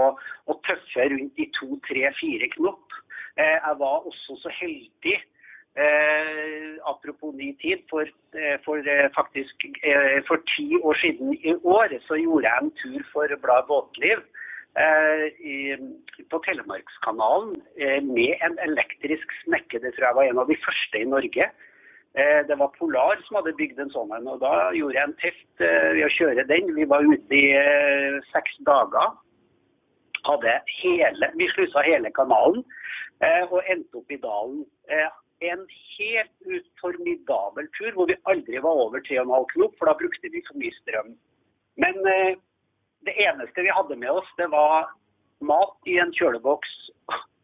å 0.50 0.56
tøffe 0.66 1.06
rundt 1.14 1.38
i 1.38 1.46
to, 1.60 1.70
tre, 1.86 2.08
fire 2.18 2.50
knop. 2.56 2.98
Jeg 3.38 3.78
var 3.80 4.08
også 4.10 4.40
så 4.42 4.52
heldig 4.58 5.20
Eh, 5.76 6.78
apropos 6.86 7.34
ny 7.34 7.50
tid, 7.58 7.82
for, 7.90 8.06
for, 8.66 8.78
faktisk 9.18 9.66
eh, 9.82 10.20
for 10.28 10.38
ti 10.54 10.78
år 10.78 10.94
siden 11.02 11.34
i 11.34 11.54
år 11.66 11.96
så 12.08 12.20
gjorde 12.22 12.46
jeg 12.46 12.62
en 12.62 12.74
tur 12.82 13.02
for 13.14 13.34
bladet 13.42 13.66
Båtliv 13.72 14.22
eh, 14.78 15.26
i, 15.42 15.58
på 16.30 16.42
Telemarkskanalen 16.46 17.58
med 18.06 18.46
en 18.46 18.60
elektrisk 18.68 19.34
snekke. 19.42 19.82
Det 19.82 19.96
tror 19.96 20.08
jeg 20.08 20.20
var 20.20 20.30
en 20.30 20.44
av 20.46 20.54
de 20.54 20.60
første 20.66 21.02
i 21.02 21.10
Norge. 21.16 21.50
Det 22.14 22.56
var 22.60 22.70
Polar 22.78 23.18
som 23.26 23.40
hadde 23.40 23.56
bygd 23.58 23.80
en 23.82 23.90
sånn 23.90 24.12
en. 24.14 24.28
og 24.30 24.42
Da 24.44 24.70
gjorde 24.78 25.00
jeg 25.00 25.10
en 25.10 25.16
test 25.22 25.64
ved 25.64 26.04
å 26.06 26.12
kjøre 26.14 26.46
den. 26.46 26.70
Vi 26.76 26.86
var 26.86 27.02
ute 27.02 27.34
i 27.34 27.48
seks 28.30 28.60
dager. 28.68 29.16
Hele, 30.78 31.32
vi 31.34 31.48
slusa 31.56 31.82
hele 31.84 32.12
kanalen 32.14 32.62
og 33.50 33.66
endte 33.66 33.98
opp 33.98 34.14
i 34.14 34.20
dalen. 34.22 34.62
En 35.44 35.66
helt 35.98 36.70
formidabel 36.80 37.68
tur 37.80 37.92
hvor 37.98 38.08
vi 38.08 38.20
aldri 38.30 38.62
var 38.62 38.86
over 38.86 39.02
3,5 39.10 39.50
knop, 39.56 39.74
for 39.80 39.90
da 39.90 39.98
brukte 39.98 40.30
vi 40.30 40.46
for 40.46 40.62
mye 40.62 40.78
strøm. 40.84 41.16
Men 41.82 41.98
det 43.10 43.18
eneste 43.26 43.66
vi 43.66 43.74
hadde 43.74 43.98
med 44.00 44.14
oss, 44.14 44.30
det 44.38 44.52
var 44.54 44.94
mat 45.42 45.90
i 45.90 45.98
en 46.00 46.14
kjøleboks 46.16 46.83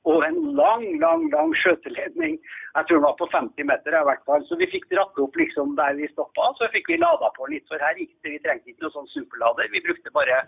og 0.08 0.24
en 0.24 0.38
lang, 0.56 0.86
lang 1.02 1.26
lang 1.34 1.52
skjøteledning. 1.60 2.38
Jeg 2.76 2.88
tror 2.88 3.00
den 3.00 3.06
var 3.06 3.18
på 3.20 3.28
50 3.34 3.68
meter 3.68 3.98
i 3.98 4.04
hvert 4.08 4.24
fall. 4.30 4.46
Så 4.48 4.56
vi 4.60 4.70
fikk 4.72 4.88
dratt 4.94 5.20
opp 5.20 5.36
liksom 5.36 5.76
der 5.80 5.98
vi 6.00 6.08
stoppa. 6.14 6.54
Så 6.58 6.70
fikk 6.74 6.88
vi 6.92 7.02
lada 7.02 7.32
på 7.36 7.50
litt, 7.52 7.66
for 7.68 7.84
her 7.84 8.00
gikk 8.00 8.14
det. 8.24 8.38
Vi 8.38 8.42
trengte 8.46 8.72
ikke 8.72 8.88
noen 8.88 8.96
sånn 8.96 9.12
superlader. 9.12 9.70
Vi 9.74 9.84
brukte 9.84 10.16
bare 10.16 10.42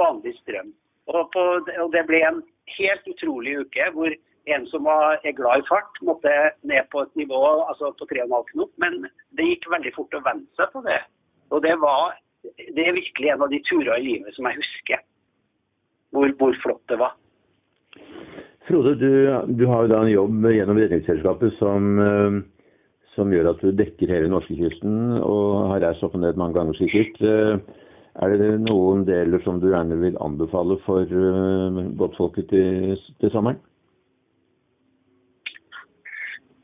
vanlig 0.00 0.34
strøm. 0.42 0.74
Og, 1.08 1.22
på, 1.32 1.44
og 1.80 1.92
det 1.94 2.04
ble 2.08 2.20
en 2.28 2.42
helt 2.76 3.06
utrolig 3.08 3.56
uke 3.64 3.90
hvor 3.94 4.12
en 4.48 4.64
som 4.68 4.84
var, 4.84 5.18
er 5.24 5.36
glad 5.36 5.60
i 5.60 5.68
fart, 5.68 6.00
måtte 6.04 6.32
ned 6.68 6.88
på 6.92 7.02
et 7.04 7.20
nivå 7.20 7.40
altså 7.64 7.90
på 7.96 8.08
3,5 8.12 8.44
knop. 8.52 8.72
Men 8.84 9.06
det 9.36 9.48
gikk 9.54 9.70
veldig 9.72 9.94
fort 9.96 10.16
å 10.16 10.24
venne 10.24 10.60
seg 10.60 10.72
på 10.74 10.84
det. 10.84 11.00
Og 11.48 11.64
det 11.64 11.78
var 11.80 12.16
det 12.44 12.84
er 12.84 12.96
virkelig 12.96 13.30
en 13.32 13.42
av 13.42 13.50
de 13.50 13.60
turer 13.66 13.96
i 13.98 14.04
livet 14.04 14.36
som 14.36 14.46
jeg 14.48 14.60
husker. 14.60 15.00
Hvor, 16.14 16.30
hvor 16.40 16.54
flott 16.62 16.84
det 16.88 17.00
var. 17.00 17.16
Frode, 18.68 18.94
du, 19.00 19.10
du, 19.56 19.66
har 19.66 19.86
jo 19.86 19.88
da 19.88 19.98
en 20.04 20.10
jobb 20.12 20.46
gjennom 20.52 20.76
Redningsselskapet 20.76 21.54
som, 21.56 21.86
eh, 22.04 22.34
som, 23.14 23.30
gjør 23.32 23.54
at 23.54 23.62
du 23.64 23.70
dekker 23.72 24.10
hele 24.12 24.28
norskekysten 24.28 25.22
og 25.22 25.70
har 25.70 25.86
reist 25.86 26.04
opp 26.04 26.18
og 26.18 26.20
ned 26.20 26.36
mange 26.36 26.58
ganger 26.58 26.76
sikkert. 26.76 27.16
Eh, 27.24 27.86
er 28.18 28.34
det 28.36 28.50
noen 28.66 29.06
deler 29.08 29.40
som 29.44 29.62
du 29.62 29.70
gjerne 29.70 29.96
vil 30.02 30.20
anbefale 30.20 30.76
for 30.84 31.00
eh, 31.08 31.80
båtfolket 31.96 32.50
til, 32.52 33.00
til 33.22 33.32
sommeren? 33.32 33.62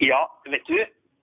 Ja, 0.04 0.20
vet 0.52 0.68
du, 0.68 0.76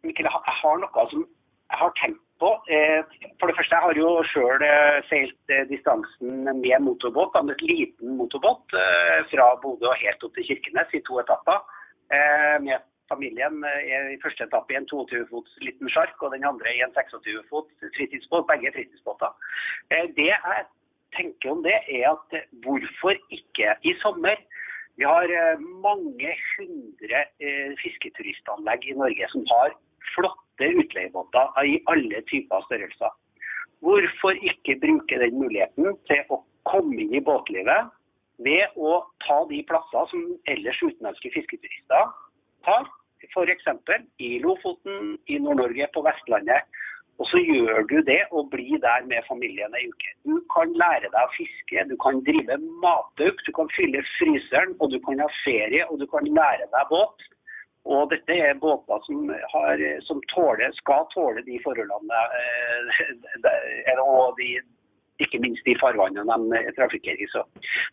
Mikkel, 0.07 0.25
jeg 0.25 0.57
har 0.63 0.81
noe 0.81 1.07
som 1.13 1.27
jeg 1.27 1.83
har 1.83 1.93
tenkt 2.01 2.25
på. 2.41 2.51
Eh, 2.75 3.01
for 3.39 3.49
det 3.49 3.57
første, 3.57 3.75
jeg 3.75 3.85
har 3.85 3.99
jo 3.99 4.11
sjøl 4.31 4.63
eh, 4.65 4.99
seilt 5.09 5.53
eh, 5.53 5.65
distansen 5.69 6.45
med 6.49 6.85
motorbåt, 6.85 7.37
et 7.53 7.65
liten 7.65 8.15
motorbåt 8.19 8.77
fra 9.31 9.49
Bodø 9.63 9.91
og 9.91 9.99
helt 10.01 10.23
opp 10.25 10.37
til 10.37 10.47
Kirkenes 10.49 10.95
i 10.97 11.03
to 11.07 11.19
etapper. 11.21 11.61
Med 12.65 12.83
familien 13.07 13.61
i 14.11 14.17
første 14.19 14.43
etappe 14.43 14.73
i 14.73 14.77
en 14.79 14.87
22 14.89 15.21
fots 15.29 15.53
liten 15.63 15.87
sjark, 15.93 16.17
og 16.19 16.33
den 16.33 16.43
andre 16.47 16.73
i 16.75 16.81
en 16.83 16.91
26 16.91 17.45
fots 17.47 17.85
fritidsbåt. 17.95 18.49
Begge 18.49 18.73
fritidsbåter. 18.75 19.31
Det 20.17 20.27
jeg 20.27 20.65
tenker 21.15 21.53
om 21.53 21.63
det, 21.63 21.77
er 21.87 22.09
at 22.11 22.35
hvorfor 22.65 23.15
ikke 23.31 23.77
i 23.87 23.95
sommer? 24.03 24.35
Vi 24.99 25.07
har 25.07 25.31
mange 25.87 26.35
hundre 26.57 27.23
fisketuristanlegg 27.79 28.91
i 28.91 28.99
Norge 28.99 29.31
som 29.31 29.47
har 29.53 29.77
flott 30.15 30.50
flotte 30.61 30.79
utleiebåter 30.79 31.65
i 31.65 31.81
alle 31.85 32.21
typer 32.21 32.61
størrelser. 32.65 33.09
Hvorfor 33.81 34.31
ikke 34.31 34.79
bruke 34.79 35.19
den 35.19 35.39
muligheten 35.39 35.97
til 36.07 36.21
å 36.29 36.43
komme 36.63 37.01
inn 37.01 37.13
i 37.13 37.21
båtlivet 37.21 37.89
ved 38.37 38.67
å 38.77 39.01
ta 39.25 39.45
de 39.49 39.63
plasser 39.63 40.05
som 40.11 40.37
ellers 40.47 40.81
utenlandske 40.81 41.31
fisketurister 41.33 42.13
tar, 42.65 42.85
f.eks. 43.33 43.67
i 44.19 44.39
Lofoten, 44.39 45.17
i 45.27 45.37
Nord-Norge, 45.39 45.87
på 45.93 46.01
Vestlandet. 46.05 46.65
Og 47.19 47.27
så 47.29 47.37
gjør 47.37 47.85
du 47.89 48.01
det 48.01 48.23
og 48.31 48.49
blir 48.49 48.79
der 48.81 49.05
med 49.05 49.21
familien 49.27 49.73
ei 49.77 49.87
uke. 49.89 50.13
Du 50.25 50.41
kan 50.53 50.71
lære 50.73 51.09
deg 51.09 51.21
å 51.21 51.33
fiske, 51.35 51.83
du 51.89 51.95
kan 52.01 52.21
drive 52.25 52.57
matauk, 52.81 53.43
du 53.45 53.51
kan 53.53 53.69
fylle 53.75 54.01
fryseren, 54.17 54.73
og 54.79 54.89
du 54.93 54.97
kan 55.05 55.21
ha 55.21 55.29
ferie 55.43 55.85
og 55.89 56.01
du 56.01 56.07
kan 56.09 56.25
lære 56.25 56.65
deg 56.69 56.89
båt. 56.89 57.30
Og 57.89 58.11
dette 58.11 58.35
er 58.35 58.59
båter 58.61 59.01
som, 59.07 59.31
har, 59.53 59.81
som 60.05 60.19
tåler, 60.33 60.69
skal 60.77 61.07
tåle 61.13 61.41
de 61.47 61.57
forholdene 61.63 62.19
eh, 62.37 64.01
og 64.03 64.37
de, 64.37 64.51
ikke 65.25 65.41
minst 65.41 65.65
de 65.65 65.73
farvannene 65.81 66.37
de 66.51 66.73
trafikkerer 66.77 67.23
i. 67.25 67.29
Så 67.33 67.41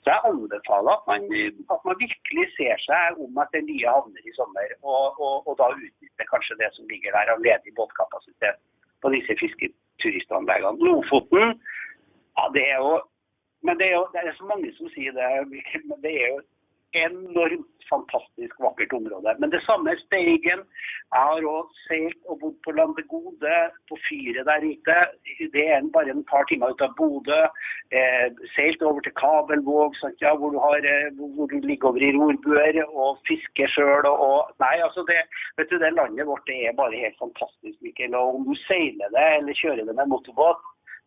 jeg 0.05 0.21
anbefaler 0.29 0.93
at 0.93 1.09
man, 1.09 1.25
at 1.73 1.89
man, 1.89 2.01
virkelig 2.05 2.47
ser 2.57 2.85
seg 2.85 3.21
om 3.25 3.41
etter 3.45 3.65
nye 3.65 3.89
havner 3.89 4.29
i 4.29 4.37
sommer, 4.37 4.77
og, 4.83 5.17
og, 5.17 5.49
og 5.49 5.57
da 5.61 5.73
utnytter 5.73 6.31
kanskje 6.33 6.61
det 6.61 6.71
som 6.77 6.89
ligger 6.93 7.17
der 7.17 7.33
av 7.35 7.45
ledig 7.45 7.73
båtkapasitet 7.81 8.61
på 9.01 9.13
disse 9.15 9.37
fisketuristanleggene. 9.41 10.85
Lofoten, 10.85 11.57
ja 12.39 12.51
det 12.55 12.67
er 12.75 12.83
jo 12.85 12.99
men 13.67 13.75
det 13.81 13.89
er 13.89 13.97
jo 13.97 14.05
det 14.13 14.21
er 14.23 14.37
så 14.39 14.47
mange 14.47 14.71
som 14.77 14.87
sier 14.95 15.15
det. 15.17 15.27
Men 15.89 15.99
det 16.05 16.13
er 16.15 16.29
jo 16.31 16.39
enormt 16.93 17.79
fantastisk 17.91 18.61
vakkert 18.61 18.93
område. 18.93 19.35
Men 19.39 19.51
det 19.51 19.61
samme 19.65 19.91
er 19.93 20.01
Steigen. 20.03 20.63
Jeg 21.15 21.25
har 21.31 21.47
òg 21.49 21.71
seilt 21.87 22.21
og 22.29 22.41
bodd 22.43 22.57
på 22.65 22.75
Landegode, 22.77 23.57
på 23.89 23.99
fyret 24.09 24.49
der 24.49 24.67
ute. 24.67 24.97
Det 25.55 25.65
er 25.65 25.89
bare 25.95 26.13
en 26.13 26.25
par 26.29 26.45
timer 26.51 26.75
ut 26.75 26.85
av 26.85 26.95
Bodø. 26.99 27.41
Eh, 27.97 28.27
seilt 28.57 28.85
over 28.85 29.01
til 29.05 29.17
Kabelvåg, 29.21 29.97
ja, 30.21 30.35
hvor, 30.37 30.53
du 30.53 30.61
har, 30.61 30.81
eh, 30.85 31.09
hvor, 31.17 31.49
du 31.49 31.59
ligger 31.65 31.89
over 31.89 32.05
i 32.05 32.13
rorbuer 32.17 32.81
og 32.87 33.21
fisker 33.29 33.73
sjøl. 33.73 34.09
Nei, 34.65 34.77
altså 34.85 35.05
det, 35.09 35.23
det 35.57 35.95
landet 35.97 36.29
vårt 36.29 36.47
det 36.49 36.61
er 36.69 36.77
bare 36.77 37.05
helt 37.05 37.19
fantastisk, 37.21 37.77
Mikkel. 37.85 38.15
Og 38.15 38.41
om 38.41 38.49
du 38.49 38.55
seiler 38.67 39.13
det 39.17 39.29
eller 39.39 39.63
kjører 39.63 39.89
det 39.89 39.97
med 39.97 40.13
motorbåt, 40.13 40.61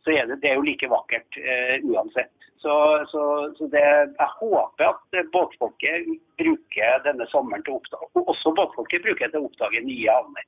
så 0.04 0.14
er 0.16 0.30
det, 0.30 0.40
det 0.42 0.52
er 0.52 0.58
jo 0.60 0.66
like 0.66 0.90
vakkert 0.90 1.38
eh, 1.38 1.84
uansett. 1.86 2.34
Så, 2.62 2.74
så, 3.10 3.24
så 3.58 3.68
det, 3.74 3.82
jeg 3.82 4.30
håper 4.38 4.86
at 4.92 5.20
båtfolket 5.34 6.10
bruker 6.38 7.04
denne 7.06 7.26
sommeren 7.32 7.64
til 7.66 7.74
å 7.74 7.80
oppdage 7.80 8.26
også 8.34 8.54
båtfolket 8.58 9.06
bruker 9.06 9.32
til 9.32 9.42
å 9.42 9.50
oppdage 9.50 9.82
nye 9.86 10.18
havner. 10.18 10.46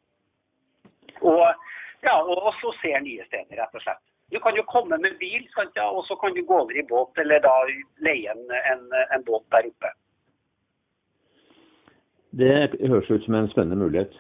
Og, 1.26 1.70
ja, 2.06 2.14
og 2.22 2.52
så 2.60 2.74
ser 2.82 3.02
nye 3.02 3.26
steder, 3.30 3.58
rett 3.58 3.80
og 3.80 3.86
slett. 3.86 4.04
Du 4.34 4.40
kan 4.42 4.56
jo 4.58 4.66
komme 4.70 4.98
med 5.02 5.18
bil, 5.20 5.44
og 5.56 6.06
så 6.08 6.16
kan 6.22 6.34
du 6.34 6.42
gå 6.46 6.60
over 6.60 6.78
i 6.78 6.86
båt, 6.90 7.18
eller 7.22 7.42
da 7.44 7.54
leie 8.06 8.32
en, 8.32 8.46
en, 8.72 8.88
en 9.14 9.26
båt 9.26 9.46
der 9.54 9.70
oppe. 9.70 9.92
Det 12.34 12.54
høres 12.82 13.12
ut 13.12 13.26
som 13.26 13.36
en 13.38 13.50
spennende 13.52 13.78
mulighet. 13.78 14.16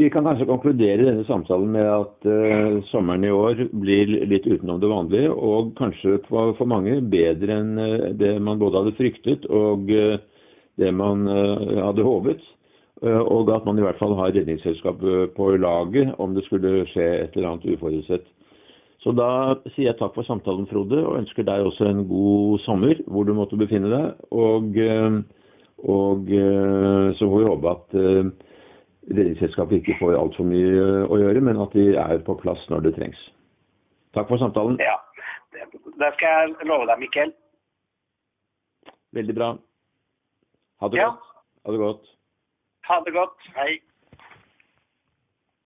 Vi 0.00 0.08
kan 0.08 0.24
kanskje 0.24 0.46
konkludere 0.48 1.04
denne 1.04 1.26
samtalen 1.28 1.74
med 1.74 1.84
at 1.84 2.24
uh, 2.24 2.78
sommeren 2.88 3.24
i 3.26 3.32
år 3.34 3.66
blir 3.82 4.08
litt 4.30 4.46
utenom 4.48 4.78
det 4.80 4.88
vanlige, 4.88 5.28
og 5.28 5.74
kanskje 5.76 6.22
for, 6.28 6.54
for 6.56 6.70
mange 6.70 6.94
bedre 7.12 7.58
enn 7.60 7.74
uh, 7.76 8.06
det 8.16 8.38
man 8.40 8.62
både 8.62 8.80
hadde 8.80 8.94
fryktet 8.96 9.44
og 9.52 9.92
uh, 9.92 10.16
det 10.80 10.94
man 10.96 11.26
hadde 11.28 12.06
håpet. 12.06 12.40
og 13.02 13.50
at 13.52 13.64
man 13.64 13.78
i 13.78 13.82
hvert 13.84 13.98
fall 13.98 14.14
har 14.16 14.32
Redningsselskapet 14.32 15.34
på 15.36 15.50
laget 15.56 16.14
om 16.20 16.34
det 16.34 16.44
skulle 16.46 16.86
skje 16.88 17.06
et 17.18 17.36
eller 17.36 17.50
annet 17.50 17.74
uforutsett. 17.74 18.24
Så 19.04 19.12
da 19.16 19.56
sier 19.74 19.90
jeg 19.90 19.98
takk 19.98 20.14
for 20.14 20.24
samtalen, 20.24 20.68
Frode, 20.70 21.00
og 21.04 21.18
ønsker 21.18 21.44
deg 21.44 21.66
også 21.66 21.88
en 21.88 22.06
god 22.08 22.60
sommer 22.64 22.96
hvor 23.06 23.28
du 23.28 23.34
måtte 23.36 23.60
befinne 23.60 23.92
deg. 23.92 24.24
Og, 24.32 24.80
og 25.96 26.32
så 27.18 27.28
får 27.28 27.36
vi 27.36 27.50
håpe 27.50 27.74
at 27.74 27.98
Redningsselskapet 29.10 29.80
ikke 29.80 29.96
får 29.98 30.14
altfor 30.18 30.46
mye 30.46 31.06
å 31.10 31.16
gjøre, 31.18 31.40
men 31.42 31.58
at 31.62 31.72
de 31.74 31.88
er 31.98 32.20
på 32.26 32.36
plass 32.38 32.62
når 32.70 32.84
det 32.86 32.92
trengs. 32.98 33.18
Takk 34.14 34.28
for 34.30 34.38
samtalen. 34.38 34.78
Ja, 34.82 34.96
det 35.52 36.12
skal 36.14 36.28
jeg 36.28 36.68
love 36.70 36.86
deg, 36.86 36.98
Mikkel. 37.02 37.32
Veldig 39.18 39.34
bra. 39.34 39.48
Ha 40.80 40.88
det 40.88 40.98
Ja. 41.00 41.10
godt. 41.10 41.26
Ha 41.66 41.72
det 41.72 41.78
godt. 41.82 42.06
Ha 42.88 43.00
det 43.04 43.12
godt. 43.14 43.38
Hei. 43.56 43.80